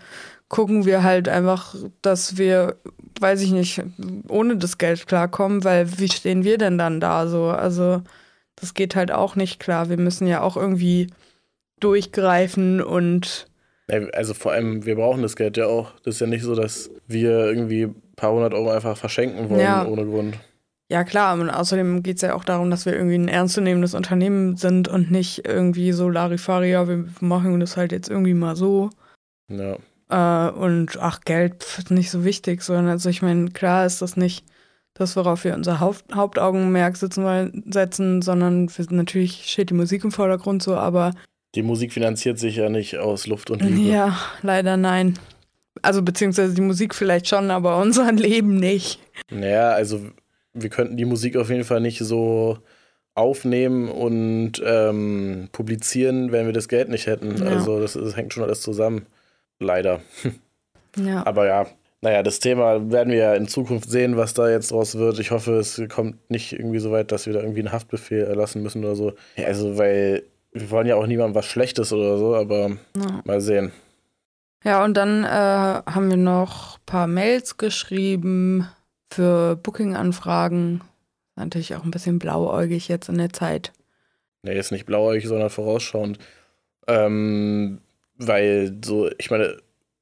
gucken 0.48 0.84
wir 0.84 1.02
halt 1.02 1.28
einfach, 1.28 1.74
dass 2.02 2.36
wir 2.36 2.76
weiß 3.20 3.40
ich 3.42 3.52
nicht, 3.52 3.82
ohne 4.28 4.56
das 4.56 4.78
Geld 4.78 5.06
klarkommen, 5.06 5.64
weil 5.64 5.98
wie 5.98 6.08
stehen 6.08 6.44
wir 6.44 6.58
denn 6.58 6.78
dann 6.78 7.00
da 7.00 7.26
so? 7.26 7.46
Also 7.46 8.02
das 8.56 8.74
geht 8.74 8.96
halt 8.96 9.12
auch 9.12 9.36
nicht 9.36 9.60
klar. 9.60 9.88
Wir 9.88 9.96
müssen 9.96 10.26
ja 10.26 10.42
auch 10.42 10.56
irgendwie 10.56 11.08
durchgreifen 11.80 12.82
und 12.82 13.48
also 14.12 14.34
vor 14.34 14.52
allem, 14.52 14.84
wir 14.86 14.94
brauchen 14.94 15.22
das 15.22 15.34
Geld 15.34 15.56
ja 15.56 15.66
auch. 15.66 15.92
Das 16.04 16.14
ist 16.14 16.20
ja 16.20 16.26
nicht 16.26 16.44
so, 16.44 16.54
dass 16.54 16.90
wir 17.08 17.30
irgendwie 17.46 17.84
ein 17.84 17.94
paar 18.14 18.32
hundert 18.32 18.54
Euro 18.54 18.70
einfach 18.70 18.96
verschenken 18.96 19.50
wollen 19.50 19.60
ja. 19.60 19.84
ohne 19.84 20.04
Grund. 20.04 20.38
Ja, 20.90 21.04
klar. 21.04 21.34
Und 21.34 21.50
außerdem 21.50 22.02
geht 22.02 22.16
es 22.16 22.22
ja 22.22 22.34
auch 22.34 22.44
darum, 22.44 22.70
dass 22.70 22.86
wir 22.86 22.94
irgendwie 22.94 23.16
ein 23.16 23.28
ernstzunehmendes 23.28 23.94
Unternehmen 23.94 24.56
sind 24.56 24.88
und 24.88 25.10
nicht 25.10 25.46
irgendwie 25.46 25.92
so 25.92 26.08
Larifari, 26.08 26.72
wir 26.72 27.08
machen 27.20 27.60
das 27.60 27.76
halt 27.76 27.92
jetzt 27.92 28.08
irgendwie 28.08 28.34
mal 28.34 28.56
so. 28.56 28.90
Ja. 29.48 29.76
Äh, 30.10 30.50
und 30.50 30.98
ach, 31.00 31.20
Geld 31.22 31.62
pf, 31.62 31.90
nicht 31.90 32.10
so 32.10 32.24
wichtig, 32.24 32.62
sondern 32.62 32.88
also 32.88 33.08
ich 33.08 33.22
meine, 33.22 33.50
klar 33.50 33.86
ist 33.86 34.02
das 34.02 34.16
nicht 34.16 34.44
das, 34.94 35.16
worauf 35.16 35.44
wir 35.44 35.54
unser 35.54 35.80
Haupt 35.80 36.14
Hauptaugenmerk 36.14 36.96
sitzen, 36.96 37.64
setzen, 37.72 38.20
sondern 38.22 38.68
für, 38.68 38.82
natürlich 38.90 39.50
steht 39.50 39.70
die 39.70 39.74
Musik 39.74 40.04
im 40.04 40.12
Vordergrund 40.12 40.62
so, 40.62 40.74
aber. 40.74 41.12
Die 41.54 41.62
Musik 41.62 41.92
finanziert 41.92 42.38
sich 42.38 42.56
ja 42.56 42.68
nicht 42.68 42.98
aus 42.98 43.26
Luft 43.26 43.50
und 43.50 43.62
Liebe. 43.62 43.88
Ja, 43.88 44.18
leider 44.42 44.76
nein. 44.76 45.18
Also 45.82 46.02
beziehungsweise 46.02 46.54
die 46.54 46.60
Musik 46.60 46.94
vielleicht 46.94 47.28
schon, 47.28 47.50
aber 47.50 47.76
unser 47.80 48.12
Leben 48.12 48.56
nicht. 48.56 49.00
Naja, 49.30 49.70
also 49.70 50.00
wir 50.52 50.70
könnten 50.70 50.96
die 50.96 51.04
Musik 51.04 51.36
auf 51.36 51.50
jeden 51.50 51.64
Fall 51.64 51.80
nicht 51.80 52.00
so 52.00 52.58
aufnehmen 53.14 53.88
und 53.88 54.62
ähm, 54.64 55.48
publizieren, 55.52 56.32
wenn 56.32 56.46
wir 56.46 56.52
das 56.52 56.68
Geld 56.68 56.88
nicht 56.88 57.06
hätten. 57.06 57.42
Ja. 57.42 57.50
Also 57.50 57.80
das, 57.80 57.94
das 57.94 58.16
hängt 58.16 58.34
schon 58.34 58.42
alles 58.42 58.60
zusammen. 58.60 59.06
Leider. 59.60 60.00
Ja. 60.96 61.24
Aber 61.24 61.46
ja, 61.46 61.66
naja, 62.02 62.22
das 62.22 62.40
Thema 62.40 62.90
werden 62.90 63.12
wir 63.12 63.18
ja 63.18 63.34
in 63.34 63.46
Zukunft 63.46 63.90
sehen, 63.90 64.16
was 64.16 64.34
da 64.34 64.48
jetzt 64.48 64.72
draus 64.72 64.96
wird. 64.96 65.18
Ich 65.18 65.30
hoffe, 65.30 65.58
es 65.58 65.80
kommt 65.88 66.30
nicht 66.30 66.52
irgendwie 66.52 66.78
so 66.78 66.90
weit, 66.90 67.12
dass 67.12 67.26
wir 67.26 67.34
da 67.34 67.40
irgendwie 67.40 67.60
einen 67.60 67.72
Haftbefehl 67.72 68.24
erlassen 68.24 68.62
müssen 68.62 68.84
oder 68.84 68.96
so. 68.96 69.12
Ja, 69.36 69.46
also, 69.46 69.78
weil 69.78 70.24
wir 70.52 70.70
wollen 70.70 70.86
ja 70.86 70.96
auch 70.96 71.06
niemandem 71.06 71.34
was 71.34 71.46
Schlechtes 71.46 71.92
oder 71.92 72.18
so, 72.18 72.34
aber 72.34 72.70
ja. 72.96 73.22
mal 73.24 73.40
sehen. 73.40 73.70
Ja, 74.64 74.84
und 74.84 74.96
dann 74.96 75.24
äh, 75.24 75.28
haben 75.28 76.10
wir 76.10 76.16
noch 76.16 76.78
ein 76.78 76.82
paar 76.86 77.06
Mails 77.06 77.56
geschrieben 77.56 78.66
für 79.10 79.56
Booking-Anfragen. 79.56 80.80
Natürlich 81.36 81.74
auch 81.74 81.84
ein 81.84 81.90
bisschen 81.90 82.18
blauäugig 82.18 82.88
jetzt 82.88 83.08
in 83.08 83.18
der 83.18 83.32
Zeit. 83.32 83.72
Nee, 84.42 84.58
ist 84.58 84.72
nicht 84.72 84.86
blauäugig, 84.86 85.26
sondern 85.26 85.50
vorausschauend. 85.50 86.18
Ähm, 86.86 87.80
weil 88.20 88.78
so, 88.84 89.10
ich 89.18 89.30
meine, 89.30 89.56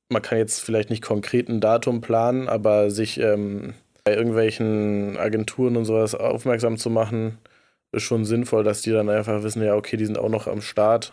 man 0.09 0.23
kann 0.23 0.39
jetzt 0.39 0.61
vielleicht 0.61 0.91
nicht 0.91 1.03
konkret 1.03 1.49
ein 1.49 1.61
Datum 1.61 2.01
planen, 2.01 2.49
aber 2.49 2.91
sich 2.91 3.19
ähm, 3.21 3.75
bei 4.05 4.15
irgendwelchen 4.15 5.17
Agenturen 5.17 5.77
und 5.77 5.85
sowas 5.85 6.15
aufmerksam 6.15 6.79
zu 6.79 6.91
machen, 6.91 7.39
ist 7.93 8.03
schon 8.03 8.25
sinnvoll, 8.25 8.65
dass 8.65 8.83
die 8.83 8.91
dann 8.91 9.09
einfach 9.09 9.43
wissen, 9.43 9.63
ja, 9.63 9.75
okay, 9.75 9.97
die 9.97 10.07
sind 10.07 10.19
auch 10.19 10.29
noch 10.29 10.47
am 10.47 10.61
Start 10.61 11.13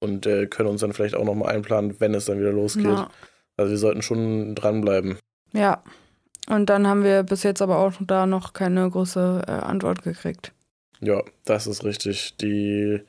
und 0.00 0.26
äh, 0.26 0.46
können 0.46 0.68
uns 0.68 0.80
dann 0.80 0.92
vielleicht 0.92 1.14
auch 1.14 1.24
noch 1.24 1.34
mal 1.34 1.48
einplanen, 1.48 2.00
wenn 2.00 2.14
es 2.14 2.24
dann 2.24 2.40
wieder 2.40 2.52
losgeht. 2.52 2.84
Ja. 2.84 3.10
Also 3.56 3.70
wir 3.70 3.78
sollten 3.78 4.02
schon 4.02 4.54
dranbleiben. 4.54 5.18
Ja. 5.52 5.82
Und 6.48 6.70
dann 6.70 6.86
haben 6.86 7.04
wir 7.04 7.24
bis 7.24 7.42
jetzt 7.42 7.60
aber 7.60 7.78
auch 7.78 7.92
da 8.00 8.26
noch 8.26 8.54
keine 8.54 8.88
große 8.88 9.42
äh, 9.46 9.50
Antwort 9.50 10.02
gekriegt. 10.02 10.52
Ja, 11.00 11.22
das 11.44 11.66
ist 11.66 11.84
richtig. 11.84 12.36
Die 12.38 13.00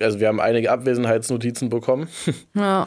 also 0.00 0.20
wir 0.20 0.28
haben 0.28 0.40
einige 0.40 0.70
Abwesenheitsnotizen 0.70 1.68
bekommen. 1.68 2.08
Ja. 2.54 2.86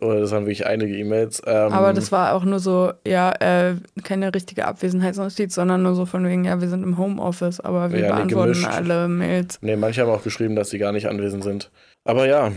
Oder 0.00 0.20
das 0.20 0.32
waren 0.32 0.46
wirklich 0.46 0.66
einige 0.66 0.96
E-Mails. 0.96 1.42
Ähm, 1.46 1.72
Aber 1.72 1.92
das 1.92 2.10
war 2.10 2.34
auch 2.34 2.44
nur 2.44 2.58
so, 2.58 2.92
ja, 3.06 3.30
äh, 3.38 3.76
keine 4.02 4.34
richtige 4.34 4.66
Abwesenheitsnotiz, 4.66 5.54
sondern 5.54 5.82
nur 5.84 5.94
so 5.94 6.06
von 6.06 6.26
wegen, 6.26 6.44
ja, 6.44 6.60
wir 6.60 6.68
sind 6.68 6.82
im 6.82 6.98
Homeoffice, 6.98 7.60
aber 7.60 7.92
wir 7.92 8.00
ja, 8.00 8.14
beantworten 8.14 8.64
alle 8.64 9.06
Mails. 9.06 9.58
Nee, 9.60 9.76
manche 9.76 10.02
haben 10.02 10.10
auch 10.10 10.24
geschrieben, 10.24 10.56
dass 10.56 10.70
sie 10.70 10.78
gar 10.78 10.90
nicht 10.90 11.08
anwesend 11.08 11.44
sind. 11.44 11.70
Aber 12.04 12.26
ja, 12.26 12.50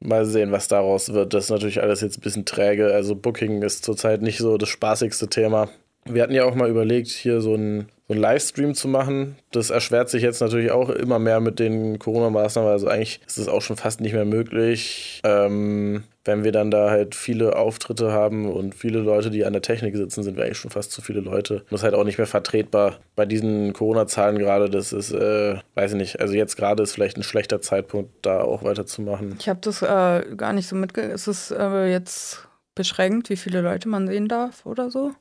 mal 0.00 0.24
sehen, 0.24 0.52
was 0.52 0.68
daraus 0.68 1.12
wird. 1.12 1.34
Das 1.34 1.44
ist 1.44 1.50
natürlich 1.50 1.82
alles 1.82 2.00
jetzt 2.00 2.18
ein 2.18 2.22
bisschen 2.22 2.46
träge. 2.46 2.94
Also 2.94 3.14
Booking 3.14 3.62
ist 3.62 3.84
zurzeit 3.84 4.22
nicht 4.22 4.38
so 4.38 4.56
das 4.56 4.68
spaßigste 4.70 5.28
Thema. 5.28 5.68
Wir 6.06 6.22
hatten 6.22 6.34
ja 6.34 6.44
auch 6.44 6.54
mal 6.54 6.70
überlegt, 6.70 7.08
hier 7.08 7.40
so 7.40 7.54
ein 7.54 7.88
so 8.08 8.14
einen 8.14 8.22
Livestream 8.22 8.74
zu 8.74 8.86
machen. 8.86 9.36
Das 9.50 9.70
erschwert 9.70 10.08
sich 10.08 10.22
jetzt 10.22 10.40
natürlich 10.40 10.70
auch 10.70 10.90
immer 10.90 11.18
mehr 11.18 11.40
mit 11.40 11.58
den 11.58 11.98
Corona-Maßnahmen. 11.98 12.70
Also 12.70 12.86
eigentlich 12.86 13.20
ist 13.26 13.36
es 13.36 13.48
auch 13.48 13.62
schon 13.62 13.76
fast 13.76 14.00
nicht 14.00 14.12
mehr 14.12 14.24
möglich. 14.24 15.20
Ähm, 15.24 16.04
wenn 16.24 16.44
wir 16.44 16.52
dann 16.52 16.70
da 16.70 16.90
halt 16.90 17.16
viele 17.16 17.56
Auftritte 17.56 18.12
haben 18.12 18.50
und 18.50 18.74
viele 18.76 19.00
Leute, 19.00 19.30
die 19.30 19.44
an 19.44 19.52
der 19.52 19.62
Technik 19.62 19.96
sitzen, 19.96 20.22
sind 20.22 20.36
wir 20.36 20.44
eigentlich 20.44 20.58
schon 20.58 20.70
fast 20.70 20.92
zu 20.92 21.02
viele 21.02 21.20
Leute. 21.20 21.64
Das 21.70 21.80
ist 21.80 21.84
halt 21.84 21.94
auch 21.94 22.04
nicht 22.04 22.18
mehr 22.18 22.28
vertretbar. 22.28 23.00
Bei 23.16 23.26
diesen 23.26 23.72
Corona-Zahlen 23.72 24.38
gerade, 24.38 24.70
das 24.70 24.92
ist, 24.92 25.12
äh, 25.12 25.56
weiß 25.74 25.92
ich 25.92 25.98
nicht, 25.98 26.20
also 26.20 26.34
jetzt 26.34 26.56
gerade 26.56 26.84
ist 26.84 26.92
vielleicht 26.92 27.16
ein 27.16 27.24
schlechter 27.24 27.60
Zeitpunkt, 27.60 28.10
da 28.22 28.40
auch 28.40 28.62
weiterzumachen. 28.62 29.36
Ich 29.40 29.48
habe 29.48 29.60
das 29.62 29.82
äh, 29.82 30.36
gar 30.36 30.52
nicht 30.52 30.68
so 30.68 30.76
mitgekriegt. 30.76 31.14
Ist 31.14 31.26
es 31.26 31.50
äh, 31.50 31.90
jetzt 31.90 32.46
beschränkt, 32.76 33.30
wie 33.30 33.36
viele 33.36 33.62
Leute 33.62 33.88
man 33.88 34.06
sehen 34.06 34.28
darf 34.28 34.64
oder 34.64 34.90
so? 34.90 35.12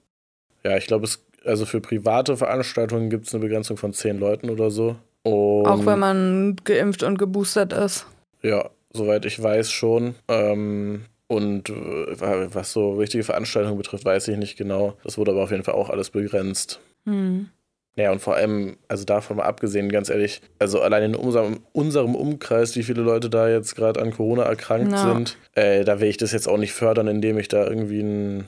Ja, 0.65 0.75
ich 0.77 0.87
glaube, 0.87 1.05
es 1.05 1.23
also 1.45 1.65
für 1.65 1.79
private 1.79 2.37
Veranstaltungen 2.37 3.11
gibt 3.11 3.27
es 3.27 3.33
eine 3.33 3.43
Begrenzung 3.43 3.77
von 3.77 3.93
zehn 3.93 4.17
Leuten 4.19 4.49
oder 4.49 4.71
so. 4.71 4.95
Und 5.21 5.67
Auch 5.67 5.85
wenn 5.85 5.99
man 5.99 6.55
geimpft 6.63 7.03
und 7.03 7.17
geboostert 7.17 7.71
ist. 7.71 8.07
Ja, 8.41 8.69
soweit 8.91 9.25
ich 9.25 9.41
weiß 9.41 9.71
schon. 9.71 10.15
Ähm, 10.27 11.05
und 11.27 11.69
äh, 11.69 12.53
was 12.53 12.73
so 12.73 12.95
richtige 12.95 13.23
Veranstaltungen 13.23 13.77
betrifft, 13.77 14.05
weiß 14.05 14.27
ich 14.27 14.37
nicht 14.37 14.57
genau. 14.57 14.97
Das 15.03 15.17
wurde 15.17 15.31
aber 15.31 15.43
auf 15.43 15.51
jeden 15.51 15.63
Fall 15.63 15.75
auch 15.75 15.89
alles 15.89 16.09
begrenzt. 16.09 16.79
Hm. 17.05 17.49
Naja, 17.95 18.11
und 18.11 18.19
vor 18.19 18.35
allem, 18.35 18.77
also 18.87 19.05
davon 19.05 19.37
mal 19.37 19.43
abgesehen, 19.43 19.89
ganz 19.89 20.09
ehrlich, 20.09 20.41
also 20.59 20.81
allein 20.81 21.03
in 21.03 21.15
unserem, 21.15 21.61
unserem 21.71 22.13
Umkreis, 22.13 22.75
wie 22.75 22.83
viele 22.83 23.01
Leute 23.01 23.29
da 23.29 23.47
jetzt 23.47 23.75
gerade 23.75 24.01
an 24.01 24.11
Corona 24.11 24.43
erkrankt 24.43 24.91
no. 24.91 24.97
sind, 24.97 25.37
äh, 25.53 25.85
da 25.85 26.01
will 26.01 26.09
ich 26.09 26.17
das 26.17 26.33
jetzt 26.33 26.47
auch 26.47 26.57
nicht 26.57 26.73
fördern, 26.73 27.07
indem 27.07 27.37
ich 27.37 27.47
da 27.47 27.65
irgendwie 27.65 28.01
ein, 28.01 28.47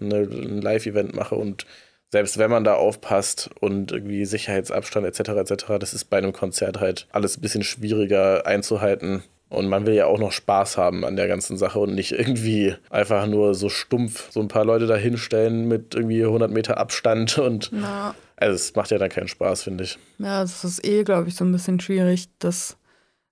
eine, 0.00 0.18
ein 0.18 0.60
Live-Event 0.60 1.14
mache 1.14 1.34
und 1.34 1.66
selbst 2.12 2.38
wenn 2.38 2.50
man 2.50 2.64
da 2.64 2.74
aufpasst 2.74 3.50
und 3.60 3.92
irgendwie 3.92 4.24
Sicherheitsabstand 4.24 5.06
etc. 5.06 5.30
etc., 5.30 5.64
das 5.80 5.92
ist 5.92 6.06
bei 6.06 6.18
einem 6.18 6.32
Konzert 6.32 6.80
halt 6.80 7.08
alles 7.10 7.36
ein 7.36 7.40
bisschen 7.40 7.64
schwieriger 7.64 8.46
einzuhalten. 8.46 9.22
Und 9.48 9.68
man 9.68 9.86
will 9.86 9.94
ja 9.94 10.06
auch 10.06 10.18
noch 10.18 10.32
Spaß 10.32 10.76
haben 10.76 11.04
an 11.04 11.14
der 11.14 11.28
ganzen 11.28 11.56
Sache 11.56 11.78
und 11.78 11.94
nicht 11.94 12.12
irgendwie 12.12 12.74
einfach 12.90 13.26
nur 13.26 13.54
so 13.54 13.68
stumpf 13.68 14.32
so 14.32 14.40
ein 14.40 14.48
paar 14.48 14.64
Leute 14.64 14.88
da 14.88 14.96
hinstellen 14.96 15.68
mit 15.68 15.94
irgendwie 15.94 16.24
100 16.24 16.50
Meter 16.50 16.78
Abstand 16.78 17.38
und 17.38 17.70
Na. 17.72 18.14
also 18.34 18.54
es 18.54 18.74
macht 18.74 18.90
ja 18.90 18.98
dann 18.98 19.08
keinen 19.08 19.28
Spaß, 19.28 19.62
finde 19.62 19.84
ich. 19.84 19.98
Ja, 20.18 20.42
es 20.42 20.64
ist 20.64 20.84
eh, 20.84 21.04
glaube 21.04 21.28
ich, 21.28 21.36
so 21.36 21.44
ein 21.44 21.52
bisschen 21.52 21.78
schwierig, 21.78 22.28
dass 22.40 22.76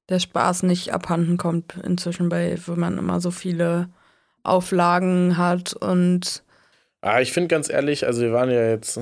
der 0.08 0.20
Spaß 0.20 0.62
nicht 0.62 0.92
abhanden 0.92 1.36
kommt 1.36 1.74
inzwischen 1.82 2.28
bei, 2.28 2.56
wenn 2.66 2.78
man 2.78 2.98
immer 2.98 3.20
so 3.20 3.32
viele 3.32 3.88
Auflagen 4.44 5.36
hat 5.36 5.72
und 5.74 6.44
Ah, 7.04 7.20
ich 7.20 7.34
finde 7.34 7.48
ganz 7.48 7.68
ehrlich, 7.68 8.06
also 8.06 8.22
wir 8.22 8.32
waren 8.32 8.50
ja 8.50 8.70
jetzt 8.70 8.98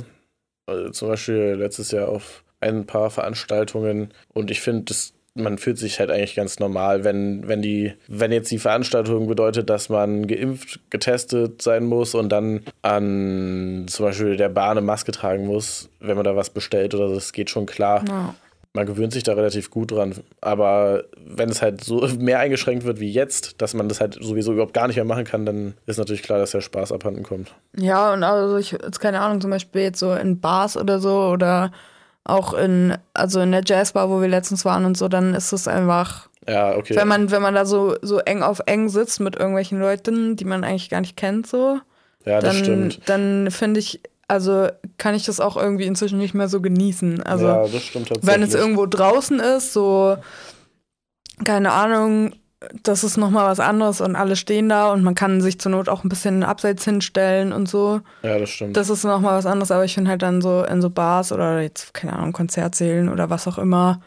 also 0.67 0.91
zum 0.91 1.09
Beispiel 1.09 1.55
letztes 1.57 1.93
Jahr 1.93 2.09
auf 2.09 2.43
ein 2.59 2.85
paar 2.85 3.11
Veranstaltungen 3.11 4.13
und 4.35 4.51
ich 4.51 4.61
finde, 4.61 4.93
man 5.35 5.57
fühlt 5.57 5.79
sich 5.79 6.01
halt 6.01 6.11
eigentlich 6.11 6.35
ganz 6.35 6.59
normal, 6.59 7.05
wenn, 7.05 7.47
wenn 7.47 7.63
die, 7.63 7.93
wenn 8.09 8.33
jetzt 8.33 8.51
die 8.51 8.59
Veranstaltung 8.59 9.29
bedeutet, 9.29 9.71
dass 9.71 9.89
man 9.89 10.27
geimpft, 10.27 10.81
getestet 10.91 11.63
sein 11.63 11.85
muss 11.85 12.17
und 12.17 12.31
dann 12.31 12.63
an 12.83 13.87
zum 13.87 14.07
Beispiel 14.07 14.37
der 14.37 14.49
Bahn 14.49 14.79
eine 14.79 14.81
Maske 14.81 15.13
tragen 15.13 15.47
muss, 15.47 15.89
wenn 16.01 16.17
man 16.17 16.25
da 16.25 16.35
was 16.35 16.51
bestellt 16.51 16.97
oder 16.97 17.07
so, 17.09 17.15
das 17.15 17.33
geht 17.33 17.51
schon 17.51 17.67
klar. 17.67 18.05
Ja. 18.09 18.35
Man 18.75 18.87
gewöhnt 18.87 19.13
sich 19.13 19.23
da 19.23 19.35
relativ 19.35 19.71
gut 19.71 19.91
dran. 19.91 20.15
Aber 20.41 21.05
wenn 21.17 21.51
es 21.51 21.61
halt 21.61 21.85
so 21.85 22.09
mehr 22.19 22.39
eingeschränkt 22.39 22.85
wird 22.85 23.01
wie 23.01 23.11
jetzt, 23.11 23.61
dass 23.61 23.75
man 23.75 23.89
das 23.89 24.01
halt 24.01 24.15
sowieso 24.21 24.53
überhaupt 24.53 24.73
gar 24.73 24.87
nicht 24.87 24.97
mehr 24.97 25.05
machen 25.05 25.25
kann, 25.25 25.45
dann 25.45 25.75
ist 25.87 25.99
natürlich 25.99 26.23
klar, 26.23 26.39
dass 26.39 26.53
der 26.53 26.63
Spaß 26.63 26.91
abhanden 26.93 27.23
kommt. 27.23 27.55
Ja, 27.77 28.15
und 28.15 28.25
also 28.25 28.57
ich, 28.57 28.73
jetzt 28.73 29.01
keine 29.01 29.21
Ahnung, 29.21 29.41
zum 29.43 29.51
Beispiel 29.51 29.83
jetzt 29.83 29.99
so 29.99 30.15
in 30.15 30.41
Bars 30.41 30.79
oder 30.79 31.01
so 31.01 31.29
oder 31.29 31.71
auch 32.25 32.55
in, 32.55 32.97
also 33.15 33.41
in 33.41 33.53
der 33.53 33.63
Jazzbar, 33.65 34.09
wo 34.09 34.21
wir 34.21 34.29
letztens 34.29 34.65
waren 34.65 34.85
und 34.85 34.97
so, 34.97 35.09
dann 35.09 35.35
ist 35.35 35.53
es 35.53 35.69
einfach. 35.69 36.29
Ja, 36.49 36.75
okay. 36.77 36.97
Wenn 36.97 37.09
man, 37.09 37.31
wenn 37.31 37.43
man 37.43 37.55
da 37.55 37.67
so, 37.67 37.97
so 38.01 38.19
eng 38.19 38.43
auf 38.43 38.61
eng 38.67 38.89
sitzt 38.89 39.21
mit 39.21 39.37
irgendwelchen 39.37 39.81
Leuten, 39.81 40.37
die 40.37 40.45
man 40.45 40.65
eigentlich 40.65 40.91
gar 40.91 41.01
nicht 41.01 41.17
kennt, 41.17 41.47
so. 41.47 41.79
Ja, 42.25 42.41
das 42.41 42.55
dann, 42.55 42.65
stimmt. 42.65 43.01
Dann 43.07 43.51
finde 43.51 43.81
ich, 43.81 44.01
also 44.29 44.69
kann 44.99 45.15
ich 45.15 45.25
das 45.25 45.41
auch 45.41 45.57
irgendwie 45.57 45.85
inzwischen 45.85 46.19
nicht 46.19 46.35
mehr 46.35 46.49
so 46.49 46.61
genießen. 46.61 47.23
Also, 47.23 47.47
ja, 47.47 47.67
das 47.67 47.83
stimmt 47.83 48.09
tatsächlich. 48.09 48.35
Wenn 48.35 48.43
es 48.43 48.55
irgendwo 48.55 48.87
draußen 48.87 49.41
ist, 49.41 49.73
so, 49.73 50.17
keine 51.45 51.73
Ahnung, 51.73 52.33
das 52.83 53.05
ist 53.05 53.17
nochmal 53.17 53.47
was 53.47 53.61
anderes 53.61 54.01
und 54.01 54.17
alle 54.17 54.37
stehen 54.37 54.69
da 54.69 54.93
und 54.93 55.03
man 55.03 55.15
kann 55.15 55.41
sich 55.41 55.59
zur 55.59 55.73
Not 55.73 55.89
auch 55.89 56.05
ein 56.05 56.09
bisschen 56.09 56.45
abseits 56.45 56.85
hinstellen 56.85 57.53
und 57.53 57.69
so. 57.69 58.01
Ja, 58.23 58.39
das 58.39 58.51
stimmt. 58.51 58.77
Das 58.77 58.91
ist 58.91 59.05
nochmal 59.05 59.37
was 59.39 59.47
anderes, 59.47 59.71
aber 59.71 59.85
ich 59.85 59.95
finde 59.95 60.11
halt 60.11 60.23
dann 60.23 60.41
so 60.41 60.65
in 60.65 60.81
so 60.81 60.91
Bars 60.91 61.33
oder 61.33 61.61
jetzt, 61.61 61.95
keine 61.95 62.13
Ahnung, 62.13 62.33
Konzertsälen 62.33 63.09
oder 63.09 63.31
was 63.31 63.49
auch 63.49 63.59
immer. 63.59 64.01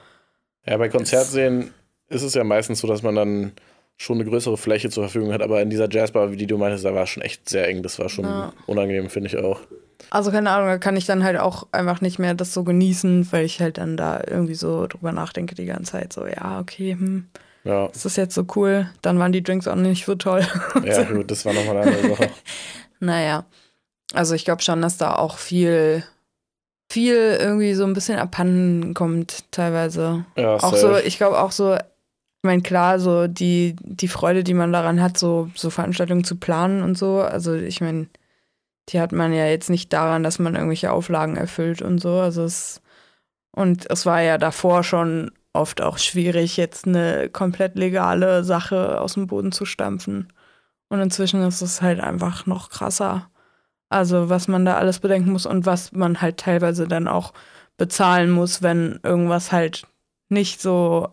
Ja, 0.66 0.78
bei 0.78 0.90
Konzertsälen 0.90 1.74
ist 2.08 2.24
es 2.24 2.34
ja 2.34 2.44
meistens 2.44 2.80
so, 2.80 2.88
dass 2.88 3.04
man 3.04 3.16
dann 3.16 3.52
schon 3.98 4.20
eine 4.20 4.30
größere 4.30 4.58
Fläche 4.58 4.90
zur 4.90 5.04
Verfügung 5.04 5.32
hat, 5.32 5.42
aber 5.42 5.62
in 5.62 5.70
dieser 5.70 5.90
Jazzbar, 5.90 6.32
wie 6.32 6.38
die 6.38 6.48
du 6.48 6.58
meintest, 6.58 6.86
da 6.86 6.94
war 6.94 7.08
schon 7.08 7.24
echt 7.24 7.48
sehr 7.48 7.68
eng. 7.68 7.82
Das 7.82 7.98
war 8.00 8.10
schon 8.10 8.26
ja. 8.26 8.54
unangenehm, 8.66 9.10
finde 9.10 9.28
ich 9.28 9.38
auch. 9.38 9.62
Also 10.10 10.32
keine 10.32 10.50
Ahnung, 10.50 10.68
da 10.68 10.78
kann 10.78 10.98
ich 10.98 11.06
dann 11.06 11.24
halt 11.24 11.38
auch 11.38 11.68
einfach 11.72 12.02
nicht 12.02 12.20
mehr 12.20 12.34
das 12.34 12.54
so 12.54 12.64
genießen, 12.64 13.32
weil 13.32 13.46
ich 13.46 13.62
halt 13.62 13.78
dann 13.78 13.96
da 13.96 14.22
irgendwie 14.28 14.56
so 14.56 14.88
drüber 14.88 15.12
nachdenke 15.12 15.56
die 15.56 15.66
ganze 15.66 15.94
Zeit. 15.94 16.14
So, 16.14 16.26
ja, 16.28 16.60
okay, 16.60 16.94
hm 16.94 17.28
ja. 17.66 17.88
Das 17.88 18.06
ist 18.06 18.16
jetzt 18.16 18.36
so 18.36 18.46
cool. 18.56 18.90
Dann 19.02 19.20
waren 19.20 19.32
die 19.32 19.44
Drinks 19.44 19.68
auch 19.68 19.76
nicht 19.76 20.06
so 20.06 20.16
toll. 20.16 20.48
Ja, 20.84 21.04
gut, 21.12 21.30
das 21.30 21.46
war 21.46 21.54
nochmal 21.54 21.78
eine 21.78 21.92
andere 21.92 22.10
Sache. 22.10 22.30
naja. 23.00 23.46
Also 24.14 24.36
ich 24.36 24.46
glaube 24.46 24.62
schon, 24.62 24.82
dass 24.82 24.98
da 24.98 25.16
auch 25.16 25.40
viel, 25.40 26.04
viel 26.92 27.16
irgendwie 27.40 27.74
so 27.74 27.84
ein 27.84 27.94
bisschen 27.94 28.20
abhanden 28.20 28.94
kommt, 28.94 29.52
teilweise. 29.52 30.26
Ja, 30.38 30.56
auch 30.58 30.76
so, 30.76 30.96
ich 30.96 31.18
glaube 31.18 31.40
auch 31.40 31.52
so, 31.52 31.76
ich 32.46 32.48
meine, 32.48 32.62
klar, 32.62 33.00
so 33.00 33.26
die, 33.26 33.76
die 33.82 34.08
Freude, 34.08 34.44
die 34.44 34.54
man 34.54 34.72
daran 34.72 35.02
hat, 35.02 35.18
so, 35.18 35.50
so 35.56 35.72
Veranstaltungen 35.72 36.24
zu 36.24 36.36
planen 36.36 36.84
und 36.84 36.96
so. 36.96 37.22
Also 37.22 37.56
ich 37.56 37.82
meine, 37.82 38.08
die 38.90 39.00
hat 39.00 39.12
man 39.12 39.34
ja 39.34 39.48
jetzt 39.48 39.72
nicht 39.72 39.92
daran, 39.92 40.22
dass 40.22 40.38
man 40.38 40.54
irgendwelche 40.54 40.92
Auflagen 40.92 41.38
erfüllt 41.38 41.82
und 41.82 41.98
so. 41.98 42.20
Also 42.20 42.44
es, 42.44 42.84
und 43.52 43.90
es 43.90 44.06
war 44.06 44.22
ja 44.22 44.38
davor 44.38 44.84
schon 44.84 45.32
oft 45.54 45.82
auch 45.82 45.98
schwierig, 45.98 46.56
jetzt 46.56 46.86
eine 46.86 47.30
komplett 47.30 47.76
legale 47.80 48.44
Sache 48.44 49.02
aus 49.02 49.16
dem 49.16 49.26
Boden 49.26 49.52
zu 49.52 49.66
stampfen. 49.66 50.32
Und 50.90 51.00
inzwischen 51.00 51.42
ist 51.42 51.64
es 51.64 51.82
halt 51.82 52.00
einfach 52.00 52.46
noch 52.46 52.70
krasser. 52.70 53.32
Also, 53.90 54.30
was 54.30 54.48
man 54.48 54.66
da 54.66 54.78
alles 54.78 55.00
bedenken 55.00 55.32
muss 55.32 55.48
und 55.48 55.66
was 55.66 55.94
man 55.94 56.22
halt 56.22 56.38
teilweise 56.38 56.88
dann 56.88 57.08
auch 57.08 57.34
bezahlen 57.78 58.30
muss, 58.30 58.62
wenn 58.62 59.00
irgendwas 59.02 59.52
halt 59.52 59.88
nicht 60.30 60.62
so 60.62 61.10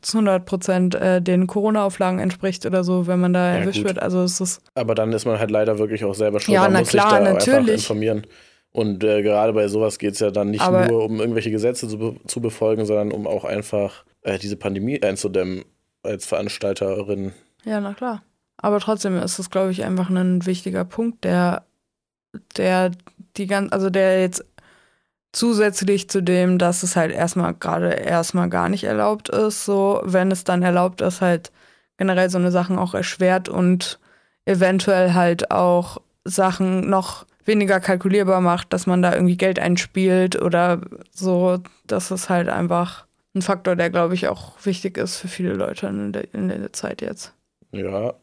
zu 0.00 0.18
100 0.18 0.46
Prozent 0.46 0.94
äh, 0.94 1.20
den 1.20 1.46
Corona-Auflagen 1.46 2.18
entspricht 2.18 2.64
oder 2.64 2.84
so, 2.84 3.06
wenn 3.06 3.20
man 3.20 3.32
da 3.32 3.54
ja, 3.54 3.60
erwischt 3.60 3.78
gut. 3.78 3.88
wird. 3.88 4.02
Also 4.02 4.22
es 4.22 4.40
ist 4.40 4.62
Aber 4.74 4.94
dann 4.94 5.12
ist 5.12 5.26
man 5.26 5.38
halt 5.38 5.50
leider 5.50 5.78
wirklich 5.78 6.04
auch 6.04 6.14
selber 6.14 6.40
schon. 6.40 6.54
Ja, 6.54 6.68
na 6.68 6.82
klar, 6.82 7.20
natürlich. 7.20 7.74
informieren. 7.74 8.26
Und 8.70 9.04
äh, 9.04 9.22
gerade 9.22 9.52
bei 9.52 9.68
sowas 9.68 9.98
geht 9.98 10.14
es 10.14 10.20
ja 10.20 10.30
dann 10.30 10.50
nicht 10.50 10.62
aber 10.62 10.88
nur 10.88 11.04
um 11.04 11.20
irgendwelche 11.20 11.50
Gesetze 11.50 11.86
zu, 11.86 11.98
be 11.98 12.16
zu 12.26 12.40
befolgen, 12.40 12.86
sondern 12.86 13.12
um 13.12 13.26
auch 13.26 13.44
einfach 13.44 14.04
äh, 14.22 14.38
diese 14.38 14.56
Pandemie 14.56 15.00
einzudämmen 15.02 15.64
als 16.02 16.26
Veranstalterin. 16.26 17.32
Ja, 17.64 17.80
na 17.80 17.94
klar. 17.94 18.22
Aber 18.56 18.80
trotzdem 18.80 19.16
ist 19.18 19.38
es, 19.38 19.50
glaube 19.50 19.70
ich, 19.70 19.84
einfach 19.84 20.10
ein 20.10 20.46
wichtiger 20.46 20.84
Punkt, 20.84 21.24
der, 21.24 21.64
der 22.56 22.90
die 23.36 23.46
ganz, 23.46 23.72
also 23.72 23.90
der 23.90 24.20
jetzt 24.22 24.44
zusätzlich 25.34 26.08
zu 26.08 26.22
dem, 26.22 26.58
dass 26.58 26.82
es 26.82 26.96
halt 26.96 27.12
erstmal 27.12 27.54
gerade 27.54 27.90
erstmal 27.90 28.48
gar 28.48 28.68
nicht 28.68 28.84
erlaubt 28.84 29.28
ist, 29.28 29.64
so 29.64 30.00
wenn 30.04 30.30
es 30.30 30.44
dann 30.44 30.62
erlaubt 30.62 31.00
ist, 31.00 31.20
halt 31.20 31.52
generell 31.98 32.30
so 32.30 32.38
eine 32.38 32.50
Sachen 32.50 32.78
auch 32.78 32.94
erschwert 32.94 33.48
und 33.48 33.98
eventuell 34.46 35.14
halt 35.14 35.50
auch 35.50 36.00
Sachen 36.24 36.88
noch 36.88 37.26
weniger 37.44 37.80
kalkulierbar 37.80 38.40
macht, 38.40 38.72
dass 38.72 38.86
man 38.86 39.02
da 39.02 39.14
irgendwie 39.14 39.36
Geld 39.36 39.58
einspielt 39.58 40.40
oder 40.40 40.80
so. 41.10 41.58
Das 41.86 42.10
ist 42.10 42.30
halt 42.30 42.48
einfach 42.48 43.06
ein 43.34 43.42
Faktor, 43.42 43.76
der, 43.76 43.90
glaube 43.90 44.14
ich, 44.14 44.28
auch 44.28 44.52
wichtig 44.64 44.96
ist 44.96 45.16
für 45.16 45.28
viele 45.28 45.52
Leute 45.52 45.88
in 45.88 46.12
der, 46.12 46.32
in 46.32 46.48
der 46.48 46.72
Zeit 46.72 47.02
jetzt. 47.02 47.34
Ja, 47.72 48.14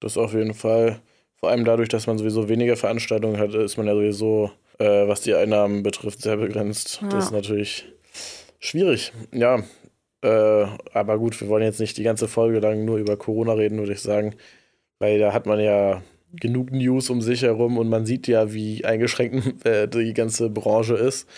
das 0.00 0.18
auf 0.18 0.34
jeden 0.34 0.54
Fall. 0.54 1.00
Vor 1.36 1.50
allem 1.50 1.64
dadurch, 1.64 1.88
dass 1.88 2.06
man 2.06 2.18
sowieso 2.18 2.48
weniger 2.48 2.76
Veranstaltungen 2.76 3.38
hat, 3.38 3.54
ist 3.54 3.76
man 3.76 3.86
ja 3.86 3.94
sowieso, 3.94 4.50
äh, 4.78 5.06
was 5.08 5.20
die 5.22 5.34
Einnahmen 5.34 5.82
betrifft, 5.82 6.22
sehr 6.22 6.36
begrenzt. 6.36 7.00
Ja. 7.02 7.08
Das 7.08 7.26
ist 7.26 7.30
natürlich 7.32 7.86
schwierig. 8.58 9.12
Ja, 9.32 9.62
äh, 10.22 10.66
aber 10.92 11.18
gut, 11.18 11.40
wir 11.40 11.48
wollen 11.48 11.64
jetzt 11.64 11.80
nicht 11.80 11.96
die 11.98 12.04
ganze 12.04 12.28
Folge 12.28 12.60
lang 12.60 12.84
nur 12.84 12.98
über 12.98 13.16
Corona 13.16 13.52
reden, 13.54 13.78
würde 13.78 13.92
ich 13.92 14.00
sagen. 14.00 14.34
Weil 14.98 15.18
da 15.18 15.32
hat 15.32 15.46
man 15.46 15.60
ja 15.60 16.02
genug 16.32 16.70
News 16.70 17.10
um 17.10 17.20
sich 17.20 17.42
herum 17.42 17.76
und 17.76 17.88
man 17.88 18.06
sieht 18.06 18.26
ja, 18.28 18.52
wie 18.52 18.84
eingeschränkt 18.84 19.66
äh, 19.66 19.88
die 19.88 20.14
ganze 20.14 20.48
Branche 20.48 20.94
ist. 20.94 21.28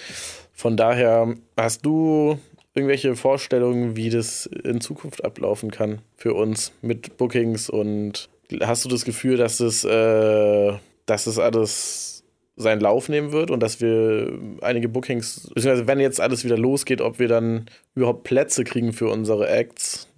Von 0.52 0.76
daher 0.76 1.34
hast 1.56 1.84
du 1.84 2.38
irgendwelche 2.74 3.16
Vorstellungen, 3.16 3.96
wie 3.96 4.10
das 4.10 4.46
in 4.46 4.80
Zukunft 4.80 5.24
ablaufen 5.24 5.70
kann 5.70 6.00
für 6.16 6.34
uns 6.34 6.72
mit 6.82 7.16
Bookings 7.16 7.70
und 7.70 8.28
hast 8.62 8.84
du 8.84 8.88
das 8.88 9.04
Gefühl, 9.04 9.36
dass 9.36 9.58
das, 9.58 9.84
äh, 9.84 10.72
dass 11.06 11.24
das 11.24 11.38
alles 11.38 12.13
seinen 12.56 12.80
Lauf 12.80 13.08
nehmen 13.08 13.32
wird 13.32 13.50
und 13.50 13.60
dass 13.60 13.80
wir 13.80 14.38
einige 14.62 14.88
Bookings, 14.88 15.50
beziehungsweise 15.54 15.86
wenn 15.86 16.00
jetzt 16.00 16.20
alles 16.20 16.44
wieder 16.44 16.56
losgeht, 16.56 17.00
ob 17.00 17.18
wir 17.18 17.28
dann 17.28 17.66
überhaupt 17.94 18.24
Plätze 18.24 18.64
kriegen 18.64 18.92
für 18.92 19.08
unsere 19.08 19.48
Acts? 19.48 20.08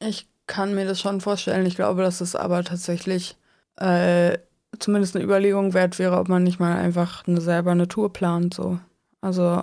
Ich 0.00 0.28
kann 0.46 0.74
mir 0.74 0.84
das 0.84 1.00
schon 1.00 1.20
vorstellen. 1.20 1.66
Ich 1.66 1.76
glaube, 1.76 2.02
dass 2.02 2.20
es 2.20 2.36
aber 2.36 2.64
tatsächlich 2.64 3.36
äh, 3.76 4.38
zumindest 4.78 5.16
eine 5.16 5.24
Überlegung 5.24 5.74
wert 5.74 5.98
wäre, 5.98 6.18
ob 6.18 6.28
man 6.28 6.42
nicht 6.42 6.60
mal 6.60 6.76
einfach 6.76 7.26
eine, 7.26 7.40
selber 7.40 7.70
eine 7.70 7.88
Tour 7.88 8.12
plant. 8.12 8.54
So. 8.54 8.78
Also 9.20 9.62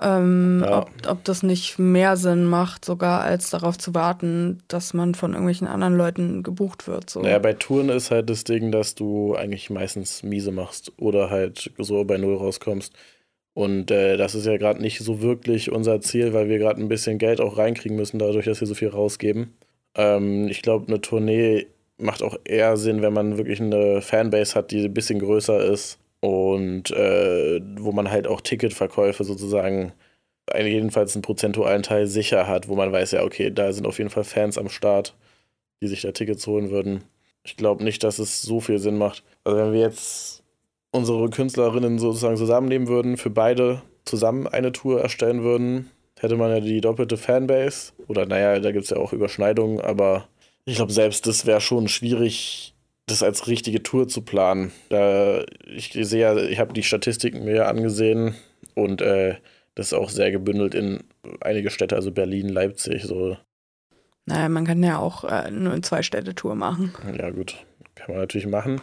ähm, 0.00 0.62
ja. 0.62 0.80
ob, 0.80 0.90
ob 1.08 1.24
das 1.24 1.42
nicht 1.42 1.78
mehr 1.78 2.16
Sinn 2.16 2.44
macht, 2.44 2.84
sogar 2.84 3.22
als 3.22 3.50
darauf 3.50 3.78
zu 3.78 3.94
warten, 3.94 4.58
dass 4.68 4.92
man 4.92 5.14
von 5.14 5.32
irgendwelchen 5.32 5.66
anderen 5.66 5.96
Leuten 5.96 6.42
gebucht 6.42 6.86
wird. 6.86 7.08
So. 7.08 7.22
Naja, 7.22 7.38
bei 7.38 7.54
Touren 7.54 7.88
ist 7.88 8.10
halt 8.10 8.28
das 8.28 8.44
Ding, 8.44 8.70
dass 8.70 8.94
du 8.94 9.34
eigentlich 9.34 9.70
meistens 9.70 10.22
miese 10.22 10.52
machst 10.52 10.92
oder 10.98 11.30
halt 11.30 11.70
so 11.78 12.04
bei 12.04 12.18
Null 12.18 12.36
rauskommst. 12.36 12.92
Und 13.54 13.90
äh, 13.90 14.18
das 14.18 14.34
ist 14.34 14.44
ja 14.44 14.58
gerade 14.58 14.82
nicht 14.82 14.98
so 14.98 15.22
wirklich 15.22 15.72
unser 15.72 16.02
Ziel, 16.02 16.34
weil 16.34 16.50
wir 16.50 16.58
gerade 16.58 16.78
ein 16.78 16.88
bisschen 16.88 17.16
Geld 17.16 17.40
auch 17.40 17.56
reinkriegen 17.56 17.96
müssen, 17.96 18.18
dadurch, 18.18 18.44
dass 18.44 18.60
wir 18.60 18.68
so 18.68 18.74
viel 18.74 18.88
rausgeben. 18.88 19.54
Ähm, 19.94 20.48
ich 20.48 20.60
glaube, 20.60 20.88
eine 20.88 21.00
Tournee 21.00 21.68
macht 21.96 22.22
auch 22.22 22.36
eher 22.44 22.76
Sinn, 22.76 23.00
wenn 23.00 23.14
man 23.14 23.38
wirklich 23.38 23.62
eine 23.62 24.02
Fanbase 24.02 24.54
hat, 24.54 24.72
die 24.72 24.84
ein 24.84 24.92
bisschen 24.92 25.20
größer 25.20 25.64
ist 25.64 25.98
und 26.26 26.90
äh, 26.90 27.60
wo 27.78 27.92
man 27.92 28.10
halt 28.10 28.26
auch 28.26 28.40
Ticketverkäufe 28.40 29.22
sozusagen 29.22 29.92
jedenfalls 30.58 31.14
einen 31.14 31.22
prozentualen 31.22 31.84
Teil 31.84 32.08
sicher 32.08 32.48
hat, 32.48 32.68
wo 32.68 32.74
man 32.74 32.90
weiß, 32.90 33.12
ja, 33.12 33.22
okay, 33.22 33.50
da 33.52 33.72
sind 33.72 33.86
auf 33.86 33.98
jeden 33.98 34.10
Fall 34.10 34.24
Fans 34.24 34.58
am 34.58 34.68
Start, 34.68 35.14
die 35.80 35.86
sich 35.86 36.02
da 36.02 36.10
Tickets 36.10 36.46
holen 36.48 36.70
würden. 36.70 37.04
Ich 37.44 37.56
glaube 37.56 37.84
nicht, 37.84 38.02
dass 38.02 38.18
es 38.18 38.42
so 38.42 38.60
viel 38.60 38.78
Sinn 38.80 38.98
macht. 38.98 39.22
Also 39.44 39.58
wenn 39.58 39.72
wir 39.72 39.80
jetzt 39.80 40.42
unsere 40.90 41.30
Künstlerinnen 41.30 42.00
sozusagen 42.00 42.36
zusammennehmen 42.36 42.88
würden, 42.88 43.16
für 43.16 43.30
beide 43.30 43.82
zusammen 44.04 44.48
eine 44.48 44.72
Tour 44.72 45.00
erstellen 45.00 45.44
würden, 45.44 45.90
hätte 46.18 46.36
man 46.36 46.50
ja 46.50 46.60
die 46.60 46.80
doppelte 46.80 47.16
Fanbase. 47.16 47.92
Oder 48.08 48.26
naja, 48.26 48.58
da 48.58 48.72
gibt 48.72 48.84
es 48.84 48.90
ja 48.90 48.96
auch 48.96 49.12
Überschneidungen, 49.12 49.80
aber 49.80 50.26
ich 50.64 50.76
glaube, 50.76 50.92
selbst 50.92 51.26
das 51.26 51.46
wäre 51.46 51.60
schon 51.60 51.86
schwierig, 51.86 52.74
das 53.06 53.22
als 53.22 53.46
richtige 53.46 53.82
Tour 53.82 54.08
zu 54.08 54.22
planen. 54.22 54.72
Da, 54.88 55.44
ich 55.64 55.92
sehe 55.92 56.20
ja, 56.20 56.36
ich 56.36 56.58
habe 56.58 56.72
die 56.72 56.82
Statistiken 56.82 57.44
mir 57.44 57.68
angesehen 57.68 58.34
und 58.74 59.00
äh, 59.00 59.36
das 59.74 59.88
ist 59.88 59.92
auch 59.92 60.10
sehr 60.10 60.30
gebündelt 60.30 60.74
in 60.74 61.04
einige 61.40 61.70
Städte, 61.70 61.94
also 61.94 62.10
Berlin, 62.10 62.48
Leipzig, 62.48 63.04
so. 63.04 63.36
Naja, 64.24 64.48
man 64.48 64.66
kann 64.66 64.82
ja 64.82 64.98
auch 64.98 65.24
äh, 65.24 65.50
nur 65.50 65.72
eine 65.72 65.82
Zwei-Städte-Tour 65.82 66.56
machen. 66.56 66.92
Ja, 67.16 67.30
gut, 67.30 67.64
kann 67.94 68.12
man 68.12 68.20
natürlich 68.20 68.48
machen. 68.48 68.80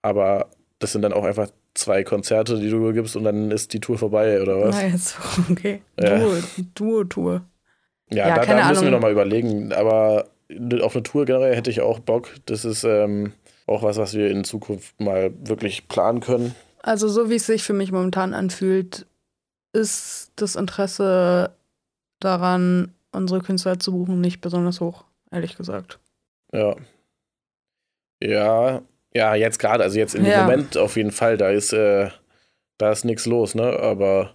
Aber 0.00 0.48
das 0.80 0.92
sind 0.92 1.02
dann 1.02 1.12
auch 1.12 1.24
einfach 1.24 1.48
zwei 1.74 2.02
Konzerte, 2.02 2.58
die 2.58 2.68
du 2.68 2.92
gibst 2.92 3.14
und 3.14 3.24
dann 3.24 3.50
ist 3.52 3.72
die 3.72 3.80
Tour 3.80 3.98
vorbei, 3.98 4.42
oder 4.42 4.60
was? 4.60 4.74
Na, 4.74 4.88
jetzt, 4.88 5.16
okay. 5.50 5.82
Ja. 6.00 6.20
Duo-Tour. 6.74 7.44
Ja, 8.10 8.28
ja, 8.28 8.34
da, 8.36 8.44
da 8.44 8.68
müssen 8.68 8.84
wir 8.84 8.90
nochmal 8.90 9.12
überlegen. 9.12 9.72
Aber 9.72 10.28
auf 10.82 10.94
eine 10.94 11.02
Tour 11.02 11.24
generell 11.24 11.54
hätte 11.54 11.70
ich 11.70 11.80
auch 11.80 12.00
Bock. 12.00 12.30
Das 12.46 12.64
ist 12.64 12.84
ähm, 12.84 13.32
auch 13.72 13.82
was, 13.82 13.96
was 13.96 14.14
wir 14.14 14.30
in 14.30 14.44
Zukunft 14.44 15.00
mal 15.00 15.32
wirklich 15.46 15.88
planen 15.88 16.20
können. 16.20 16.54
Also 16.82 17.08
so 17.08 17.30
wie 17.30 17.36
es 17.36 17.46
sich 17.46 17.62
für 17.62 17.72
mich 17.72 17.92
momentan 17.92 18.34
anfühlt, 18.34 19.06
ist 19.72 20.32
das 20.36 20.56
Interesse 20.56 21.50
daran, 22.20 22.92
unsere 23.12 23.40
Künstler 23.40 23.78
zu 23.78 23.92
buchen, 23.92 24.20
nicht 24.20 24.40
besonders 24.40 24.80
hoch, 24.80 25.04
ehrlich 25.30 25.56
gesagt. 25.56 25.98
Ja. 26.52 26.76
Ja, 28.22 28.82
ja, 29.14 29.34
jetzt 29.34 29.58
gerade, 29.58 29.82
also 29.82 29.98
jetzt 29.98 30.14
im 30.14 30.24
ja. 30.24 30.42
Moment 30.42 30.76
auf 30.76 30.96
jeden 30.96 31.10
Fall, 31.10 31.36
da 31.36 31.50
ist, 31.50 31.72
äh, 31.72 32.10
da 32.78 32.92
ist 32.92 33.04
nichts 33.04 33.26
los, 33.26 33.54
ne? 33.54 33.78
Aber 33.80 34.34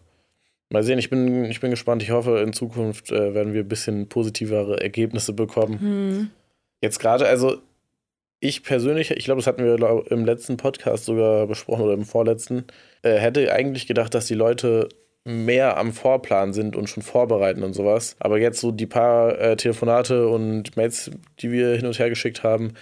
mal 0.70 0.84
sehen, 0.84 1.00
ich 1.00 1.10
bin, 1.10 1.46
ich 1.46 1.60
bin 1.60 1.72
gespannt. 1.72 2.04
Ich 2.04 2.12
hoffe, 2.12 2.40
in 2.40 2.54
Zukunft 2.54 3.12
äh, 3.12 3.34
werden 3.34 3.54
wir 3.54 3.62
ein 3.62 3.68
bisschen 3.68 4.10
positivere 4.10 4.82
Ergebnisse 4.82 5.34
bekommen. 5.34 5.80
Hm. 5.80 6.30
Jetzt 6.82 7.00
gerade, 7.00 7.28
also 7.28 7.62
ich 8.40 8.64
persönlich, 8.64 9.12
ich 9.12 9.26
glaube, 9.26 9.40
das 9.40 9.48
hatten 9.48 9.64
wir 9.64 10.06
im 10.12 10.26
letzten 10.26 10.58
Podcast 10.58 11.06
sogar 11.06 11.48
besprochen 11.48 11.84
oder 11.84 11.94
im 11.94 12.06
vorletzten, 12.06 12.66
äh, 13.02 13.16
hätte 13.16 13.52
eigentlich 13.52 13.88
gedacht, 13.88 14.14
dass 14.14 14.28
die 14.28 14.36
Leute 14.36 14.90
mehr 15.24 15.78
am 15.78 15.92
Vorplan 15.92 16.54
sind 16.54 16.76
und 16.76 16.90
schon 16.90 17.04
vorbereiten 17.04 17.64
und 17.64 17.74
sowas. 17.74 18.16
Aber 18.20 18.40
jetzt 18.40 18.62
so 18.62 18.72
die 18.72 18.86
paar 18.86 19.38
äh, 19.40 19.58
Telefonate 19.58 20.28
und 20.28 20.78
Mails, 20.78 21.12
die 21.40 21.52
wir 21.52 21.76
hin 21.76 21.86
und 21.86 22.00
her 22.00 22.10
geschickt 22.10 22.44
haben, 22.44 22.74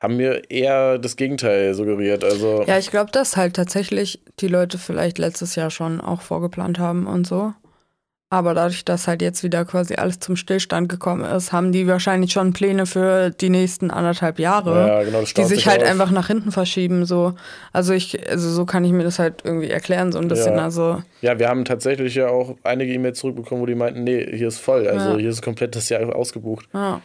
haben 0.00 0.16
mir 0.16 0.50
eher 0.50 0.98
das 0.98 1.16
Gegenteil 1.16 1.74
suggeriert. 1.74 2.22
Also 2.24 2.64
ja, 2.66 2.78
ich 2.78 2.90
glaube, 2.90 3.10
dass 3.10 3.36
halt 3.36 3.56
tatsächlich 3.56 4.22
die 4.38 4.48
Leute 4.48 4.78
vielleicht 4.78 5.18
letztes 5.18 5.56
Jahr 5.56 5.70
schon 5.70 6.00
auch 6.00 6.22
vorgeplant 6.22 6.78
haben 6.78 7.06
und 7.06 7.26
so. 7.26 7.52
Aber 8.32 8.54
dadurch, 8.54 8.84
dass 8.84 9.08
halt 9.08 9.22
jetzt 9.22 9.42
wieder 9.42 9.64
quasi 9.64 9.96
alles 9.96 10.20
zum 10.20 10.36
Stillstand 10.36 10.88
gekommen 10.88 11.24
ist, 11.24 11.52
haben 11.52 11.72
die 11.72 11.88
wahrscheinlich 11.88 12.32
schon 12.32 12.52
Pläne 12.52 12.86
für 12.86 13.30
die 13.30 13.50
nächsten 13.50 13.90
anderthalb 13.90 14.38
Jahre, 14.38 14.86
ja, 14.86 15.02
genau, 15.02 15.22
die 15.22 15.44
sich 15.44 15.66
halt 15.66 15.82
auf. 15.82 15.90
einfach 15.90 16.12
nach 16.12 16.28
hinten 16.28 16.52
verschieben. 16.52 17.06
So. 17.06 17.34
Also 17.72 17.92
ich, 17.92 18.30
also 18.30 18.48
so 18.48 18.64
kann 18.66 18.84
ich 18.84 18.92
mir 18.92 19.02
das 19.02 19.18
halt 19.18 19.42
irgendwie 19.42 19.68
erklären, 19.68 20.12
so 20.12 20.20
ein 20.20 20.28
bisschen. 20.28 20.54
Ja, 20.54 20.62
also. 20.62 21.02
ja 21.22 21.40
wir 21.40 21.48
haben 21.48 21.64
tatsächlich 21.64 22.14
ja 22.14 22.28
auch 22.28 22.54
einige 22.62 22.92
E-Mails 22.92 23.18
zurückbekommen, 23.18 23.62
wo 23.62 23.66
die 23.66 23.74
meinten, 23.74 24.04
nee, 24.04 24.24
hier 24.36 24.46
ist 24.46 24.60
voll. 24.60 24.86
Also 24.86 25.10
ja. 25.10 25.16
hier 25.16 25.30
ist 25.30 25.42
komplett 25.42 25.74
das 25.74 25.88
Jahr 25.88 26.14
ausgebucht. 26.14 26.68
Ja. 26.72 27.02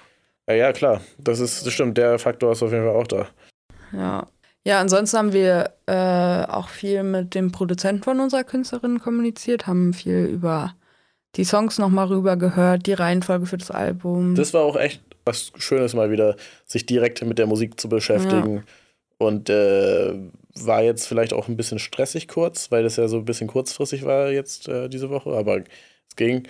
Ja, 0.48 0.74
klar. 0.74 1.02
Das 1.18 1.40
ist 1.40 1.66
das 1.66 1.74
stimmt. 1.74 1.98
Der 1.98 2.20
Faktor 2.20 2.52
ist 2.52 2.62
auf 2.62 2.72
jeden 2.72 2.86
Fall 2.86 2.96
auch 2.96 3.08
da. 3.08 3.28
Ja. 3.92 4.28
Ja, 4.64 4.80
ansonsten 4.80 5.18
haben 5.18 5.34
wir 5.34 5.72
äh, 5.88 6.52
auch 6.52 6.70
viel 6.70 7.02
mit 7.04 7.34
dem 7.34 7.52
Produzenten 7.52 8.04
von 8.04 8.20
unserer 8.20 8.44
Künstlerin 8.44 9.00
kommuniziert, 9.00 9.66
haben 9.66 9.94
viel 9.94 10.26
über 10.26 10.76
die 11.36 11.44
Songs 11.44 11.78
nochmal 11.78 12.08
rüber 12.08 12.38
gehört, 12.38 12.88
die 12.88 12.94
Reihenfolge 12.94 13.46
für 13.46 13.58
das 13.58 13.72
Album. 13.72 14.36
Das 14.36 14.54
war 14.54 14.64
auch 14.64 14.78
echt 14.78 15.02
was 15.26 15.52
Schönes, 15.58 15.94
mal 15.94 16.12
wieder 16.12 16.36
sich 16.66 16.86
direkt 16.86 17.24
mit 17.26 17.38
der 17.38 17.48
Musik 17.48 17.80
zu 17.80 17.90
beschäftigen. 17.90 18.58
Ja. 18.58 18.64
Und 19.18 19.50
äh, 19.50 20.14
war 20.56 20.84
jetzt 20.84 21.08
vielleicht 21.08 21.34
auch 21.34 21.48
ein 21.48 21.58
bisschen 21.58 21.80
stressig 21.80 22.28
kurz, 22.28 22.72
weil 22.72 22.84
das 22.84 22.96
ja 22.96 23.08
so 23.08 23.18
ein 23.18 23.26
bisschen 23.26 23.48
kurzfristig 23.48 24.06
war 24.06 24.30
jetzt 24.32 24.68
äh, 24.68 24.88
diese 24.90 25.10
Woche, 25.10 25.32
aber 25.32 25.58
es 25.58 26.16
ging. 26.16 26.48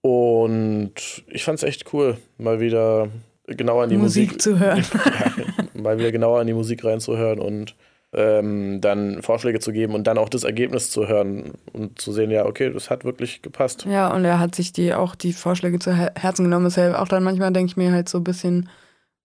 Und 0.00 0.92
ich 1.28 1.44
fand 1.44 1.58
es 1.58 1.62
echt 1.62 1.92
cool, 1.92 2.16
mal 2.38 2.60
wieder 2.60 3.08
genauer 3.46 3.84
in 3.84 3.90
die 3.90 3.96
Musik, 3.96 4.28
Musik 4.28 4.42
zu 4.42 4.58
hören. 4.58 4.84
mal 5.74 5.98
wieder 5.98 6.12
genauer 6.12 6.40
in 6.40 6.46
die 6.46 6.54
Musik 6.54 6.84
reinzuhören 6.84 7.38
und 7.38 7.74
ähm, 8.12 8.80
dann 8.80 9.22
Vorschläge 9.22 9.60
zu 9.60 9.72
geben 9.72 9.94
und 9.94 10.06
dann 10.06 10.18
auch 10.18 10.28
das 10.28 10.44
Ergebnis 10.44 10.90
zu 10.90 11.08
hören 11.08 11.52
und 11.72 12.00
zu 12.00 12.12
sehen, 12.12 12.30
ja, 12.30 12.46
okay, 12.46 12.72
das 12.72 12.88
hat 12.88 13.04
wirklich 13.04 13.42
gepasst. 13.42 13.84
Ja, 13.88 14.12
und 14.14 14.24
er 14.24 14.38
hat 14.38 14.54
sich 14.54 14.72
die 14.72 14.94
auch 14.94 15.14
die 15.14 15.32
Vorschläge 15.32 15.78
zu 15.78 15.92
Herzen 15.92 16.44
genommen. 16.44 16.64
Deshalb 16.64 16.94
auch 16.94 17.08
dann 17.08 17.22
manchmal 17.22 17.52
denke 17.52 17.70
ich 17.70 17.76
mir 17.76 17.92
halt 17.92 18.08
so 18.08 18.18
ein 18.18 18.24
bisschen, 18.24 18.70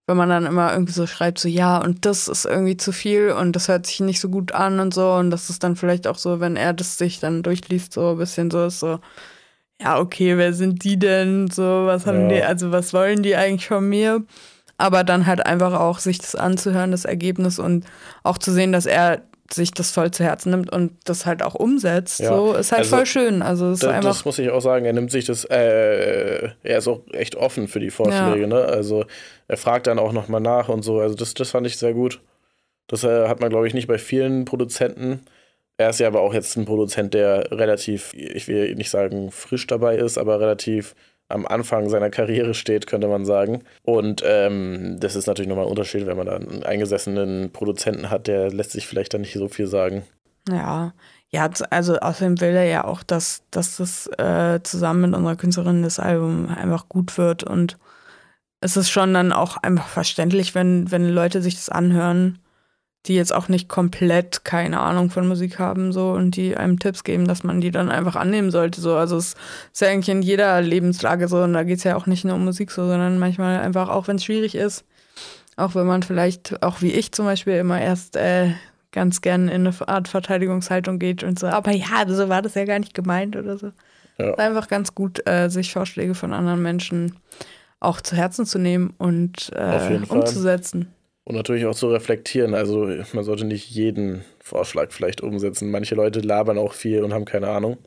wenn 0.05 0.17
man 0.17 0.27
dann 0.27 0.45
immer 0.45 0.73
irgendwie 0.73 0.91
so 0.91 1.07
schreibt, 1.07 1.39
so 1.39 1.47
ja, 1.47 1.77
und 1.77 2.05
das 2.05 2.27
ist 2.27 2.45
irgendwie 2.45 2.75
zu 2.75 2.91
viel 2.91 3.31
und 3.31 3.55
das 3.55 3.69
hört 3.69 3.85
sich 3.85 4.01
nicht 4.01 4.19
so 4.19 4.27
gut 4.27 4.51
an 4.51 4.81
und 4.81 4.93
so. 4.93 5.13
Und 5.13 5.31
das 5.31 5.49
ist 5.49 5.63
dann 5.63 5.77
vielleicht 5.77 6.05
auch 6.05 6.17
so, 6.17 6.41
wenn 6.41 6.57
er 6.57 6.73
das 6.73 6.97
sich 6.97 7.21
dann 7.21 7.41
durchliest, 7.41 7.93
so 7.93 8.11
ein 8.11 8.17
bisschen 8.17 8.51
so 8.51 8.65
ist 8.65 8.81
so, 8.81 8.99
ja, 9.81 9.97
okay, 9.97 10.37
wer 10.37 10.53
sind 10.53 10.83
die 10.83 10.99
denn? 10.99 11.49
So, 11.49 11.63
was 11.63 12.05
haben 12.05 12.29
ja. 12.29 12.35
die, 12.35 12.43
also 12.43 12.71
was 12.71 12.93
wollen 12.93 13.23
die 13.23 13.35
eigentlich 13.35 13.67
von 13.67 13.87
mir? 13.87 14.23
Aber 14.83 15.05
dann 15.05 15.25
halt 15.25 15.45
einfach 15.45 15.79
auch 15.79 15.99
sich 15.99 16.17
das 16.17 16.35
anzuhören, 16.35 16.91
das 16.91 17.05
Ergebnis 17.05 17.57
und 17.57 17.85
auch 18.21 18.37
zu 18.37 18.51
sehen, 18.51 18.73
dass 18.73 18.85
er 18.85 19.21
sich 19.49 19.71
das 19.71 19.91
voll 19.91 20.11
zu 20.11 20.25
Herzen 20.25 20.49
nimmt 20.49 20.73
und 20.73 20.91
das 21.05 21.25
halt 21.25 21.41
auch 21.41 21.55
umsetzt, 21.55 22.19
ja. 22.19 22.35
so 22.35 22.53
ist 22.53 22.73
halt 22.73 22.79
also, 22.79 22.97
voll 22.97 23.05
schön. 23.05 23.41
Also 23.41 23.71
ist 23.71 23.81
das, 23.81 23.91
einfach 23.91 24.09
das 24.09 24.25
muss 24.25 24.39
ich 24.39 24.49
auch 24.49 24.59
sagen, 24.59 24.83
er 24.83 24.91
nimmt 24.91 25.09
sich 25.09 25.23
das, 25.23 25.45
äh, 25.45 26.49
er 26.63 26.77
ist 26.77 26.89
auch 26.89 26.99
echt 27.13 27.37
offen 27.37 27.69
für 27.69 27.79
die 27.79 27.91
Vorschläge, 27.91 28.41
ja. 28.41 28.47
ne? 28.47 28.65
Also 28.65 29.05
er 29.47 29.55
fragt 29.55 29.87
dann 29.87 29.99
auch 29.99 30.11
nochmal 30.11 30.41
nach 30.41 30.67
und 30.67 30.83
so. 30.83 30.99
Also 30.99 31.15
das, 31.15 31.33
das 31.33 31.51
fand 31.51 31.65
ich 31.65 31.77
sehr 31.77 31.93
gut. 31.93 32.19
Das 32.87 33.05
äh, 33.05 33.29
hat 33.29 33.39
man, 33.39 33.51
glaube 33.51 33.67
ich, 33.67 33.73
nicht 33.73 33.87
bei 33.87 33.97
vielen 33.97 34.43
Produzenten. 34.43 35.21
Er 35.77 35.91
ist 35.91 36.01
ja 36.01 36.07
aber 36.07 36.19
auch 36.19 36.33
jetzt 36.33 36.57
ein 36.57 36.65
Produzent, 36.65 37.13
der 37.13 37.51
relativ, 37.51 38.13
ich 38.15 38.49
will 38.49 38.75
nicht 38.75 38.89
sagen 38.89 39.31
frisch 39.31 39.65
dabei 39.65 39.95
ist, 39.95 40.17
aber 40.17 40.41
relativ 40.41 40.93
am 41.29 41.47
Anfang 41.47 41.89
seiner 41.89 42.09
Karriere 42.09 42.53
steht, 42.53 42.87
könnte 42.87 43.07
man 43.07 43.25
sagen. 43.25 43.63
Und 43.83 44.21
ähm, 44.25 44.97
das 44.99 45.15
ist 45.15 45.27
natürlich 45.27 45.49
nochmal 45.49 45.65
ein 45.65 45.71
Unterschied, 45.71 46.05
wenn 46.05 46.17
man 46.17 46.27
da 46.27 46.35
einen 46.35 46.63
eingesessenen 46.63 47.51
Produzenten 47.51 48.09
hat, 48.09 48.27
der 48.27 48.51
lässt 48.51 48.71
sich 48.71 48.87
vielleicht 48.87 49.13
dann 49.13 49.21
nicht 49.21 49.33
so 49.33 49.47
viel 49.47 49.67
sagen. 49.67 50.03
Ja, 50.49 50.93
ja, 51.29 51.49
also 51.71 51.97
außerdem 51.97 52.41
will 52.41 52.49
er 52.49 52.65
ja 52.65 52.83
auch, 52.83 53.01
dass, 53.01 53.43
dass 53.49 53.77
das 53.77 54.07
äh, 54.19 54.59
zusammen 54.61 55.09
mit 55.09 55.15
unserer 55.15 55.35
Künstlerin 55.35 55.81
das 55.81 55.99
Album 55.99 56.47
einfach 56.49 56.89
gut 56.89 57.17
wird. 57.17 57.43
Und 57.43 57.77
es 58.59 58.77
ist 58.77 58.91
schon 58.91 59.13
dann 59.13 59.33
auch 59.33 59.57
einfach 59.57 59.87
verständlich, 59.87 60.53
wenn, 60.53 60.91
wenn 60.91 61.09
Leute 61.09 61.41
sich 61.41 61.55
das 61.55 61.69
anhören 61.69 62.37
die 63.05 63.15
jetzt 63.15 63.33
auch 63.33 63.49
nicht 63.49 63.67
komplett 63.67 64.45
keine 64.45 64.79
Ahnung 64.79 65.09
von 65.09 65.27
Musik 65.27 65.59
haben 65.59 65.91
so 65.91 66.11
und 66.11 66.35
die 66.37 66.55
einem 66.55 66.79
Tipps 66.79 67.03
geben, 67.03 67.27
dass 67.27 67.43
man 67.43 67.59
die 67.59 67.71
dann 67.71 67.89
einfach 67.89 68.15
annehmen 68.15 68.49
sollte. 68.49 68.79
So. 68.79 68.95
Also 68.95 69.17
es 69.17 69.35
ist 69.73 69.81
ja 69.81 69.89
eigentlich 69.89 70.09
in 70.09 70.21
jeder 70.21 70.61
Lebenslage 70.61 71.27
so 71.27 71.41
und 71.41 71.53
da 71.53 71.63
geht 71.63 71.79
es 71.79 71.83
ja 71.83 71.97
auch 71.97 72.05
nicht 72.05 72.23
nur 72.23 72.35
um 72.35 72.45
Musik 72.45 72.71
so, 72.71 72.87
sondern 72.87 73.19
manchmal 73.19 73.59
einfach 73.59 73.89
auch, 73.89 74.07
wenn 74.07 74.15
es 74.15 74.23
schwierig 74.23 74.55
ist, 74.55 74.85
auch 75.57 75.75
wenn 75.75 75.85
man 75.85 76.03
vielleicht, 76.03 76.63
auch 76.63 76.81
wie 76.81 76.93
ich 76.93 77.11
zum 77.11 77.25
Beispiel, 77.25 77.55
immer 77.55 77.81
erst 77.81 78.15
äh, 78.15 78.51
ganz 78.93 79.19
gern 79.19 79.49
in 79.49 79.67
eine 79.67 79.87
Art 79.87 80.07
Verteidigungshaltung 80.07 80.97
geht 80.97 81.23
und 81.23 81.37
so, 81.37 81.47
aber 81.47 81.71
ja, 81.71 82.05
so 82.07 82.29
war 82.29 82.41
das 82.41 82.53
ja 82.53 82.63
gar 82.63 82.79
nicht 82.79 82.93
gemeint 82.93 83.35
oder 83.35 83.57
so. 83.57 83.71
Ja. 84.17 84.29
Ist 84.29 84.39
einfach 84.39 84.67
ganz 84.67 84.95
gut, 84.95 85.27
äh, 85.27 85.49
sich 85.49 85.73
Vorschläge 85.73 86.15
von 86.15 86.33
anderen 86.33 86.61
Menschen 86.61 87.17
auch 87.79 87.99
zu 87.99 88.15
Herzen 88.15 88.45
zu 88.45 88.59
nehmen 88.59 88.93
und 88.97 89.51
äh, 89.53 89.99
umzusetzen. 90.07 90.93
Und 91.25 91.35
natürlich 91.35 91.65
auch 91.65 91.75
zu 91.75 91.87
reflektieren. 91.87 92.53
Also 92.53 92.89
man 93.13 93.23
sollte 93.23 93.45
nicht 93.45 93.69
jeden 93.69 94.25
Vorschlag 94.39 94.91
vielleicht 94.91 95.21
umsetzen. 95.21 95.71
Manche 95.71 95.95
Leute 95.95 96.19
labern 96.19 96.57
auch 96.57 96.73
viel 96.73 97.03
und 97.03 97.13
haben 97.13 97.25
keine 97.25 97.47
Ahnung. 97.49 97.77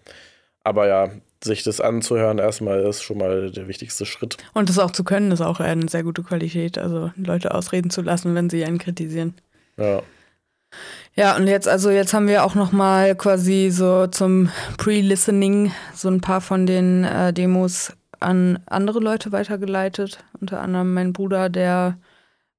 Aber 0.64 0.88
ja, 0.88 1.10
sich 1.44 1.62
das 1.62 1.80
anzuhören 1.80 2.38
erstmal 2.38 2.80
ist 2.84 3.02
schon 3.02 3.18
mal 3.18 3.50
der 3.50 3.68
wichtigste 3.68 4.06
Schritt. 4.06 4.36
Und 4.54 4.68
das 4.68 4.78
auch 4.78 4.90
zu 4.90 5.04
können, 5.04 5.30
ist 5.32 5.42
auch 5.42 5.60
eine 5.60 5.88
sehr 5.88 6.02
gute 6.02 6.22
Qualität. 6.22 6.78
Also 6.78 7.10
Leute 7.16 7.54
ausreden 7.54 7.90
zu 7.90 8.02
lassen, 8.02 8.34
wenn 8.34 8.50
sie 8.50 8.64
einen 8.64 8.78
kritisieren. 8.78 9.34
Ja. 9.76 10.02
Ja, 11.14 11.36
und 11.36 11.46
jetzt, 11.46 11.68
also 11.68 11.90
jetzt 11.90 12.12
haben 12.12 12.28
wir 12.28 12.44
auch 12.44 12.54
nochmal 12.54 13.14
quasi 13.14 13.70
so 13.70 14.06
zum 14.06 14.50
Pre-Listening 14.76 15.72
so 15.94 16.08
ein 16.08 16.20
paar 16.20 16.40
von 16.40 16.66
den 16.66 17.04
äh, 17.04 17.32
Demos 17.32 17.92
an 18.20 18.58
andere 18.66 18.98
Leute 18.98 19.32
weitergeleitet. 19.32 20.24
Unter 20.40 20.60
anderem 20.60 20.92
mein 20.92 21.12
Bruder, 21.12 21.48
der 21.48 21.96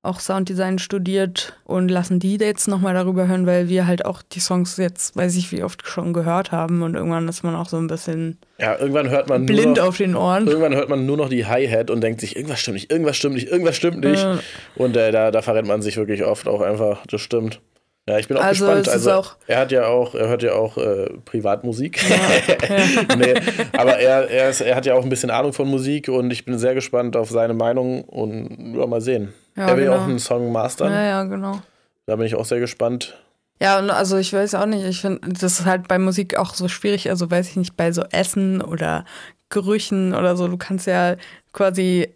auch 0.04 0.20
Sounddesign 0.20 0.80
studiert 0.80 1.54
und 1.66 1.90
lassen 1.90 2.20
die 2.20 2.38
jetzt 2.38 2.68
nochmal 2.68 2.94
darüber 2.94 3.28
hören, 3.28 3.46
weil 3.46 3.68
wir 3.68 3.88
halt 3.88 4.06
auch 4.06 4.22
die 4.22 4.40
Songs 4.40 4.78
jetzt, 4.78 5.16
weiß 5.16 5.36
ich 5.36 5.52
wie 5.52 5.64
oft 5.64 5.86
schon 5.86 6.14
gehört 6.14 6.52
haben 6.52 6.82
und 6.82 6.96
irgendwann 6.96 7.28
ist 7.28 7.44
man 7.44 7.56
auch 7.56 7.68
so 7.68 7.78
ein 7.78 7.88
bisschen 7.88 8.38
ja, 8.60 8.78
irgendwann 8.80 9.10
hört 9.10 9.28
man 9.28 9.46
blind 9.46 9.78
noch, 9.78 9.88
auf 9.88 9.98
den 9.98 10.16
Ohren. 10.16 10.48
Irgendwann 10.48 10.76
hört 10.76 10.90
man 10.90 11.06
nur 11.06 11.18
noch 11.18 11.30
die 11.30 11.46
Hi-Hat 11.46 11.92
und 11.92 12.02
denkt 12.02 12.22
sich, 12.22 12.36
irgendwas 12.36 12.60
stimmt 12.60 12.76
nicht, 12.76 12.92
irgendwas 12.92 13.18
stimmt 13.18 13.36
nicht, 13.36 13.50
irgendwas 13.50 13.76
stimmt 13.76 14.00
nicht. 14.00 14.24
Ja. 14.24 14.40
Und 14.76 14.96
äh, 14.96 15.12
da, 15.12 15.32
da 15.32 15.42
verrennt 15.42 15.68
man 15.68 15.82
sich 15.82 15.98
wirklich 15.98 16.24
oft 16.24 16.48
auch 16.48 16.62
einfach, 16.62 17.06
das 17.08 17.22
stimmt. 17.22 17.60
Ja, 18.08 18.18
ich 18.18 18.30
bin 18.30 18.38
auch 18.38 18.44
also 18.44 18.66
gespannt. 18.66 18.88
Also 18.88 19.12
auch 19.12 19.36
er 19.48 19.60
hat 19.60 19.72
ja 19.74 19.88
auch, 19.88 20.16
er 20.16 20.30
hört 20.30 20.42
ja 20.42 20.54
auch 20.54 20.78
äh, 20.78 21.10
Privatmusik. 21.26 22.00
Ja. 22.10 23.16
nee, 23.18 23.34
aber 23.74 24.00
er, 24.00 24.30
er, 24.30 24.50
ist, 24.50 24.62
er 24.62 24.76
hat 24.76 24.86
ja 24.86 24.96
auch 24.96 25.04
ein 25.04 25.10
bisschen 25.10 25.30
Ahnung 25.30 25.52
von 25.52 25.68
Musik 25.68 26.08
und 26.08 26.32
ich 26.32 26.46
bin 26.46 26.58
sehr 26.58 26.74
gespannt 26.74 27.18
auf 27.18 27.30
seine 27.30 27.54
Meinung 27.54 28.04
und 28.04 28.76
ja, 28.78 28.88
mal 28.88 29.02
sehen. 29.02 29.34
Ja, 29.58 29.68
er 29.68 29.78
will 29.78 29.86
genau. 29.86 29.98
auch 29.98 30.04
einen 30.04 30.20
Song 30.20 30.52
mastern. 30.52 30.92
Ja, 30.92 31.04
ja, 31.04 31.24
genau. 31.24 31.60
Da 32.06 32.16
bin 32.16 32.26
ich 32.26 32.36
auch 32.36 32.46
sehr 32.46 32.60
gespannt. 32.60 33.18
Ja, 33.60 33.78
also 33.80 34.18
ich 34.18 34.32
weiß 34.32 34.54
auch 34.56 34.68
nicht, 34.68 34.86
ich 34.86 35.02
finde, 35.02 35.28
das 35.30 35.60
ist 35.60 35.66
halt 35.66 35.88
bei 35.88 35.98
Musik 35.98 36.38
auch 36.38 36.54
so 36.54 36.68
schwierig, 36.68 37.10
also 37.10 37.30
weiß 37.30 37.50
ich 37.50 37.56
nicht, 37.56 37.76
bei 37.76 37.92
so 37.92 38.04
Essen 38.12 38.62
oder 38.62 39.04
Gerüchen 39.50 40.14
oder 40.14 40.38
so, 40.38 40.48
du 40.48 40.58
kannst 40.58 40.86
ja 40.86 41.16
quasi 41.54 42.14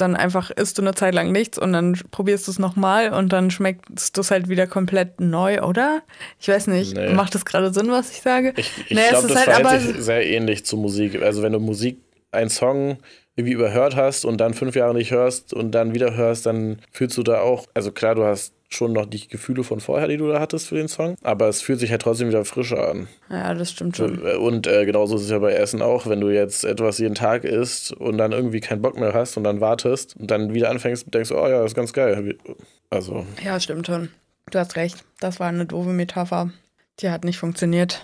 dann 0.00 0.16
einfach 0.16 0.50
isst 0.50 0.78
du 0.78 0.82
eine 0.82 0.94
Zeit 0.94 1.14
lang 1.14 1.30
nichts 1.30 1.58
und 1.58 1.72
dann 1.72 1.98
probierst 2.10 2.46
du 2.46 2.52
es 2.52 2.58
nochmal 2.58 3.12
und 3.12 3.32
dann 3.32 3.50
schmeckt 3.50 3.86
es 3.90 4.30
halt 4.30 4.48
wieder 4.48 4.66
komplett 4.66 5.20
neu, 5.20 5.60
oder? 5.62 6.02
Ich 6.40 6.48
weiß 6.48 6.68
nicht, 6.68 6.96
nee. 6.96 7.12
macht 7.12 7.34
das 7.34 7.44
gerade 7.44 7.72
Sinn, 7.72 7.90
was 7.90 8.10
ich 8.10 8.22
sage? 8.22 8.54
Ich, 8.56 8.72
ich 8.86 8.96
nee, 8.96 9.08
glaube, 9.10 9.28
das 9.28 9.46
halt 9.46 9.60
verhält 9.60 9.82
sich 9.82 10.02
sehr 10.02 10.26
ähnlich 10.26 10.64
zu 10.64 10.76
Musik. 10.76 11.20
Also 11.22 11.42
wenn 11.42 11.52
du 11.52 11.60
Musik, 11.60 11.98
einen 12.32 12.50
Song 12.50 12.98
irgendwie 13.36 13.54
überhört 13.54 13.96
hast 13.96 14.24
und 14.24 14.38
dann 14.38 14.54
fünf 14.54 14.74
Jahre 14.76 14.94
nicht 14.94 15.10
hörst 15.10 15.54
und 15.54 15.72
dann 15.72 15.94
wieder 15.94 16.14
hörst, 16.14 16.46
dann 16.46 16.80
fühlst 16.92 17.16
du 17.16 17.22
da 17.22 17.40
auch, 17.40 17.66
also 17.74 17.92
klar, 17.92 18.14
du 18.14 18.24
hast 18.24 18.52
schon 18.72 18.92
noch 18.92 19.06
die 19.06 19.26
Gefühle 19.26 19.64
von 19.64 19.80
vorher, 19.80 20.08
die 20.08 20.16
du 20.16 20.28
da 20.28 20.40
hattest 20.40 20.68
für 20.68 20.76
den 20.76 20.88
Song, 20.88 21.16
aber 21.22 21.48
es 21.48 21.60
fühlt 21.60 21.80
sich 21.80 21.90
halt 21.90 22.02
trotzdem 22.02 22.28
wieder 22.28 22.44
frischer 22.44 22.88
an. 22.88 23.08
Ja, 23.28 23.52
das 23.54 23.70
stimmt 23.72 23.96
schon. 23.96 24.24
Äh, 24.24 24.36
und 24.36 24.66
äh, 24.66 24.84
genauso 24.86 25.16
ist 25.16 25.22
es 25.22 25.30
ja 25.30 25.38
bei 25.38 25.52
Essen 25.52 25.82
auch, 25.82 26.06
wenn 26.06 26.20
du 26.20 26.28
jetzt 26.28 26.64
etwas 26.64 26.98
jeden 26.98 27.16
Tag 27.16 27.44
isst 27.44 27.92
und 27.92 28.18
dann 28.18 28.32
irgendwie 28.32 28.60
keinen 28.60 28.82
Bock 28.82 28.98
mehr 28.98 29.12
hast 29.12 29.36
und 29.36 29.44
dann 29.44 29.60
wartest 29.60 30.16
und 30.16 30.30
dann 30.30 30.54
wieder 30.54 30.70
anfängst 30.70 31.04
und 31.04 31.14
denkst, 31.14 31.32
oh 31.32 31.48
ja, 31.48 31.60
das 31.60 31.72
ist 31.72 31.76
ganz 31.76 31.92
geil. 31.92 32.36
Also. 32.90 33.26
Ja, 33.44 33.58
stimmt 33.58 33.86
schon. 33.86 34.10
Du 34.50 34.58
hast 34.58 34.76
recht. 34.76 35.04
Das 35.20 35.40
war 35.40 35.48
eine 35.48 35.66
doofe 35.66 35.90
Metapher. 35.90 36.50
Die 37.00 37.10
hat 37.10 37.24
nicht 37.24 37.38
funktioniert. 37.38 38.02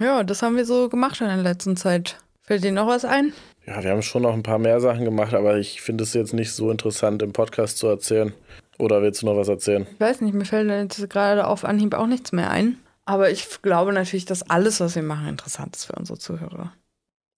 Ja, 0.00 0.24
das 0.24 0.42
haben 0.42 0.56
wir 0.56 0.64
so 0.64 0.88
gemacht 0.88 1.20
in 1.20 1.28
der 1.28 1.36
letzten 1.36 1.76
Zeit. 1.76 2.18
Fällt 2.42 2.64
dir 2.64 2.72
noch 2.72 2.86
was 2.86 3.04
ein? 3.04 3.32
Ja, 3.66 3.82
wir 3.82 3.90
haben 3.90 4.02
schon 4.02 4.22
noch 4.22 4.34
ein 4.34 4.42
paar 4.42 4.58
mehr 4.58 4.80
Sachen 4.80 5.04
gemacht, 5.04 5.32
aber 5.32 5.56
ich 5.56 5.80
finde 5.80 6.04
es 6.04 6.12
jetzt 6.12 6.34
nicht 6.34 6.52
so 6.52 6.70
interessant 6.70 7.22
im 7.22 7.32
Podcast 7.32 7.78
zu 7.78 7.86
erzählen. 7.86 8.34
Oder 8.78 9.02
willst 9.02 9.22
du 9.22 9.26
noch 9.26 9.36
was 9.36 9.48
erzählen? 9.48 9.86
Ich 9.92 10.00
weiß 10.00 10.20
nicht, 10.20 10.34
mir 10.34 10.44
fällt 10.44 10.68
jetzt 10.68 11.08
gerade 11.08 11.46
auf 11.46 11.64
Anhieb 11.64 11.94
auch 11.94 12.06
nichts 12.06 12.32
mehr 12.32 12.50
ein. 12.50 12.76
Aber 13.06 13.30
ich 13.30 13.62
glaube 13.62 13.92
natürlich, 13.92 14.24
dass 14.24 14.48
alles, 14.50 14.80
was 14.80 14.96
wir 14.96 15.02
machen, 15.02 15.28
interessant 15.28 15.76
ist 15.76 15.86
für 15.86 15.94
unsere 15.94 16.18
Zuhörer. 16.18 16.72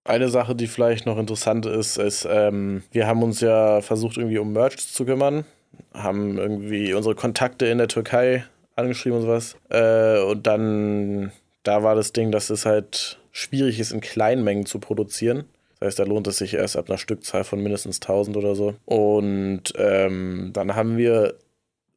Eine 0.04 0.28
Sache, 0.28 0.54
die 0.54 0.68
vielleicht 0.68 1.06
noch 1.06 1.18
interessant 1.18 1.66
ist, 1.66 1.98
ist, 1.98 2.26
ähm, 2.30 2.84
wir 2.92 3.06
haben 3.06 3.22
uns 3.22 3.40
ja 3.40 3.80
versucht, 3.80 4.16
irgendwie 4.16 4.38
um 4.38 4.52
Merch 4.52 4.78
zu 4.78 5.04
kümmern, 5.04 5.44
haben 5.92 6.38
irgendwie 6.38 6.94
unsere 6.94 7.16
Kontakte 7.16 7.66
in 7.66 7.78
der 7.78 7.88
Türkei 7.88 8.44
angeschrieben 8.76 9.18
und 9.18 9.24
sowas. 9.24 9.56
Äh, 9.68 10.20
und 10.22 10.46
dann, 10.46 11.32
da 11.64 11.82
war 11.82 11.96
das 11.96 12.12
Ding, 12.12 12.30
dass 12.30 12.50
es 12.50 12.66
halt 12.66 13.18
schwierig 13.32 13.80
ist, 13.80 13.92
in 13.92 14.00
kleinen 14.00 14.44
Mengen 14.44 14.66
zu 14.66 14.78
produzieren. 14.78 15.44
Das 15.78 15.88
heißt, 15.88 15.98
da 15.98 16.04
lohnt 16.04 16.26
es 16.26 16.38
sich 16.38 16.54
erst 16.54 16.76
ab 16.76 16.88
einer 16.88 16.98
Stückzahl 16.98 17.44
von 17.44 17.62
mindestens 17.62 18.00
1000 18.00 18.36
oder 18.36 18.54
so. 18.54 18.74
Und 18.84 19.74
ähm, 19.76 20.50
dann 20.52 20.74
haben 20.74 20.96
wir, 20.96 21.34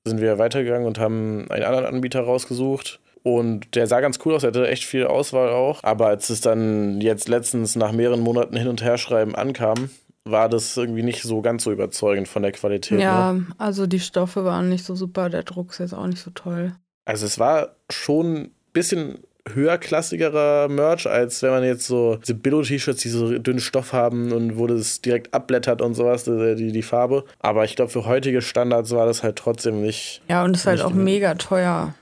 sind 0.06 0.22
wir 0.22 0.38
weitergegangen 0.38 0.88
und 0.88 1.00
haben 1.00 1.50
einen 1.50 1.64
anderen 1.64 1.86
Anbieter 1.86 2.22
rausgesucht. 2.22 3.00
Und 3.24 3.76
der 3.76 3.88
sah 3.88 4.00
ganz 4.00 4.20
cool 4.26 4.36
aus, 4.36 4.44
er 4.44 4.48
hatte 4.48 4.68
echt 4.68 4.86
viel 4.86 5.06
Auswahl 5.06 5.50
auch. 5.50 5.84
Aber 5.84 6.08
als 6.08 6.30
es 6.30 6.42
dann 6.42 7.02
jetzt 7.02 7.28
letztens 7.28 7.76
nach 7.76 7.92
mehreren 7.92 8.22
Monaten 8.22 8.56
hin 8.56 8.68
und 8.68 8.84
her 8.84 8.98
schreiben 8.98 9.36
ankam, 9.36 9.90
war 10.26 10.50
das 10.50 10.76
irgendwie 10.78 11.04
nicht 11.04 11.24
so 11.24 11.42
ganz 11.42 11.64
so 11.64 11.72
überzeugend 11.72 12.28
von 12.28 12.42
der 12.42 12.52
Qualität. 12.52 13.00
Ja, 13.00 13.34
ne? 13.34 13.48
also 13.58 13.88
die 13.88 14.00
Stoffe 14.00 14.46
waren 14.46 14.70
nicht 14.70 14.86
so 14.86 14.96
super, 14.96 15.30
der 15.30 15.44
Druck 15.44 15.72
ist 15.72 15.80
jetzt 15.80 15.94
auch 15.94 16.08
nicht 16.08 16.22
so 16.22 16.32
toll. 16.32 16.74
Also 17.06 17.26
es 17.26 17.40
war 17.40 17.76
schon 17.90 18.36
ein 18.36 18.52
bisschen 18.74 19.20
höherklassigerer 19.48 20.68
Merch, 20.68 21.08
als 21.08 21.42
wenn 21.42 21.52
man 21.52 21.64
jetzt 21.64 21.88
so 21.88 22.18
diese 22.18 22.36
Billo-T-Shirts, 22.36 23.02
die 23.02 23.10
so 23.10 23.38
dünnen 23.38 23.60
Stoff 23.60 23.94
haben 23.94 24.32
und 24.32 24.58
wo 24.58 24.68
das 24.68 25.02
direkt 25.02 25.34
abblättert 25.34 25.82
und 25.82 25.94
sowas, 25.94 26.24
die, 26.26 26.72
die 26.72 26.82
Farbe. 26.82 27.24
Aber 27.40 27.66
ich 27.66 27.76
glaube, 27.76 27.92
für 27.92 28.06
heutige 28.06 28.42
Standards 28.42 28.92
war 28.92 29.06
das 29.06 29.24
halt 29.24 29.38
trotzdem 29.38 29.82
nicht. 29.82 30.22
Ja, 30.28 30.44
und 30.44 30.56
es 30.56 30.62
ist 30.62 30.68
halt 30.68 30.82
auch 30.82 30.94
mega 30.94 31.36
teuer. 31.36 31.94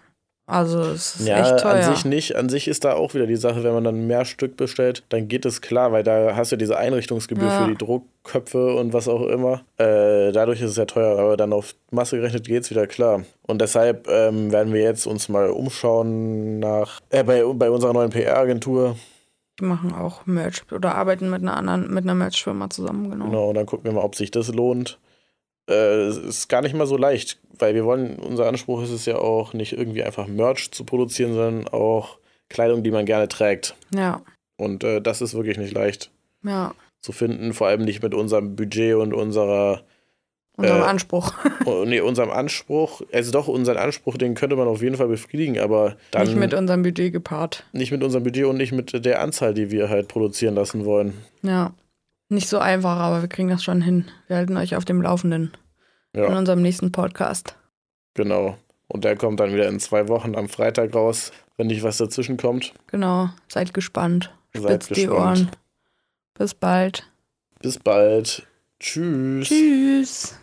Also 0.50 0.80
es 0.80 1.18
ist 1.18 1.28
ja, 1.28 1.40
echt 1.42 1.62
teuer. 1.62 1.74
an 1.74 1.94
sich 1.94 2.06
nicht. 2.06 2.38
An 2.38 2.48
sich 2.48 2.70
ist 2.70 2.86
da 2.86 2.94
auch 2.94 3.14
wieder 3.14 3.28
die 3.28 3.36
Sache, 3.36 3.66
wenn 3.66 3.74
man 3.74 3.84
dann 3.84 4.08
mehr 4.08 4.24
Stück 4.24 4.56
bestellt, 4.56 5.04
dann 5.10 5.28
geht 5.28 5.46
es 5.46 5.60
klar, 5.60 5.92
weil 5.92 6.04
da 6.04 6.38
hast 6.38 6.54
du 6.54 6.56
diese 6.56 6.78
Einrichtungsgebühr 6.78 7.50
ja. 7.50 7.64
für 7.66 7.72
die 7.72 7.78
Druckköpfe 7.78 8.76
und 8.76 8.94
was 8.94 9.10
auch 9.10 9.24
immer. 9.24 9.66
Äh, 9.76 10.32
dadurch 10.32 10.62
ist 10.62 10.72
es 10.72 10.78
ja 10.78 10.86
teuer, 10.86 11.20
aber 11.20 11.36
dann 11.36 11.52
auf 11.52 11.76
Masse 11.92 12.16
gerechnet 12.16 12.48
geht 12.48 12.64
es 12.64 12.70
wieder 12.72 12.88
klar. 12.88 13.26
Und 13.42 13.60
deshalb 13.60 14.08
ähm, 14.08 14.54
werden 14.54 14.74
wir 14.74 14.82
jetzt 14.82 15.06
uns 15.06 15.28
mal 15.28 15.50
umschauen 15.50 16.60
nach 16.60 17.02
äh, 17.10 17.26
bei, 17.26 17.44
bei 17.44 17.70
unserer 17.70 17.92
neuen 17.92 18.12
PR-Agentur. 18.12 18.96
Die 19.60 19.66
machen 19.66 19.94
auch 19.94 20.26
Merch 20.26 20.64
oder 20.72 20.96
arbeiten 20.96 21.30
mit 21.30 21.42
einer 21.42 21.58
anderen, 21.58 21.94
mit 21.94 22.06
einer 22.06 22.16
Merch-Firma 22.16 22.70
zusammen, 22.70 23.12
genau. 23.12 23.26
Genau, 23.26 23.50
und 23.50 23.56
dann 23.56 23.66
gucken 23.66 23.84
wir 23.84 23.92
mal, 23.92 24.04
ob 24.04 24.16
sich 24.16 24.32
das 24.32 24.48
lohnt 24.54 24.98
äh, 25.70 26.10
ist 26.10 26.48
gar 26.48 26.62
nicht 26.62 26.76
mal 26.76 26.88
so 26.88 26.98
leicht, 26.98 27.40
weil 27.60 27.76
wir 27.76 27.86
wollen, 27.86 28.18
unser 28.18 28.48
Anspruch 28.48 28.84
ist 28.84 28.92
es 28.92 29.06
ja 29.06 29.18
auch, 29.18 29.54
nicht 29.54 29.74
irgendwie 29.74 30.04
einfach 30.04 30.28
Merch 30.28 30.72
zu 30.72 30.84
produzieren, 30.84 31.34
sondern 31.34 31.68
auch 31.68 32.18
Kleidung, 32.50 32.84
die 32.84 32.92
man 32.92 33.06
gerne 33.06 33.28
trägt. 33.28 33.76
Ja. 33.94 34.22
Und 34.58 34.84
äh, 34.84 35.02
das 35.02 35.22
ist 35.22 35.34
wirklich 35.34 35.58
nicht 35.58 35.74
leicht 35.74 36.12
ja. 36.44 36.74
zu 37.02 37.12
finden, 37.12 37.54
vor 37.54 37.68
allem 37.68 37.84
nicht 37.84 38.02
mit 38.02 38.14
unserem 38.14 38.56
Budget 38.56 38.96
und 38.96 39.14
unserer 39.14 39.84
Unserem 40.58 40.82
äh, 40.82 40.86
Anspruch. 40.86 41.34
Oh, 41.66 41.84
nee, 41.86 42.00
unserem 42.00 42.32
Anspruch. 42.32 43.02
Also 43.12 43.32
doch, 43.32 43.50
unseren 43.50 43.76
Anspruch, 43.76 44.18
den 44.18 44.36
könnte 44.36 44.56
man 44.56 44.70
auf 44.70 44.82
jeden 44.82 44.96
Fall 44.96 45.10
befriedigen, 45.10 45.60
aber 45.60 45.98
dann. 46.12 46.26
Nicht 46.26 46.38
mit 46.38 46.54
unserem 46.54 46.82
Budget 46.82 47.12
gepaart. 47.12 47.66
Nicht 47.74 47.92
mit 47.92 48.04
unserem 48.04 48.24
Budget 48.24 48.46
und 48.46 48.56
nicht 48.56 48.72
mit 48.72 49.06
der 49.06 49.22
Anzahl, 49.22 49.54
die 49.54 49.70
wir 49.70 49.90
halt 49.90 50.08
produzieren 50.08 50.56
lassen 50.56 50.86
wollen. 50.86 51.14
Ja. 51.42 51.74
Nicht 52.30 52.48
so 52.48 52.58
einfach, 52.58 52.98
aber 52.98 53.22
wir 53.22 53.28
kriegen 53.28 53.50
das 53.50 53.64
schon 53.64 53.82
hin. 53.82 54.06
Wir 54.28 54.38
halten 54.38 54.56
euch 54.58 54.76
auf 54.76 54.86
dem 54.86 55.02
Laufenden. 55.02 55.52
Ja. 56.16 56.28
In 56.28 56.34
unserem 56.34 56.62
nächsten 56.62 56.92
Podcast. 56.92 57.56
Genau. 58.14 58.58
Und 58.88 59.04
der 59.04 59.16
kommt 59.18 59.40
dann 59.40 59.54
wieder 59.54 59.68
in 59.68 59.80
zwei 59.80 60.08
Wochen 60.08 60.36
am 60.36 60.50
Freitag 60.50 60.96
raus, 60.96 61.32
wenn 61.58 61.68
nicht 61.68 61.84
was 61.84 61.98
dazwischen 61.98 62.38
kommt. 62.38 62.74
Genau. 62.88 63.30
Seid 63.48 63.74
gespannt. 63.74 64.34
Spitzt 64.56 64.90
Seid 64.90 64.98
die 64.98 65.10
Ohren. 65.10 65.52
Bis 66.34 66.54
bald. 66.54 67.10
Bis 67.60 67.78
bald. 67.80 68.48
Tschüss. 68.80 69.48
Tschüss. 69.48 70.36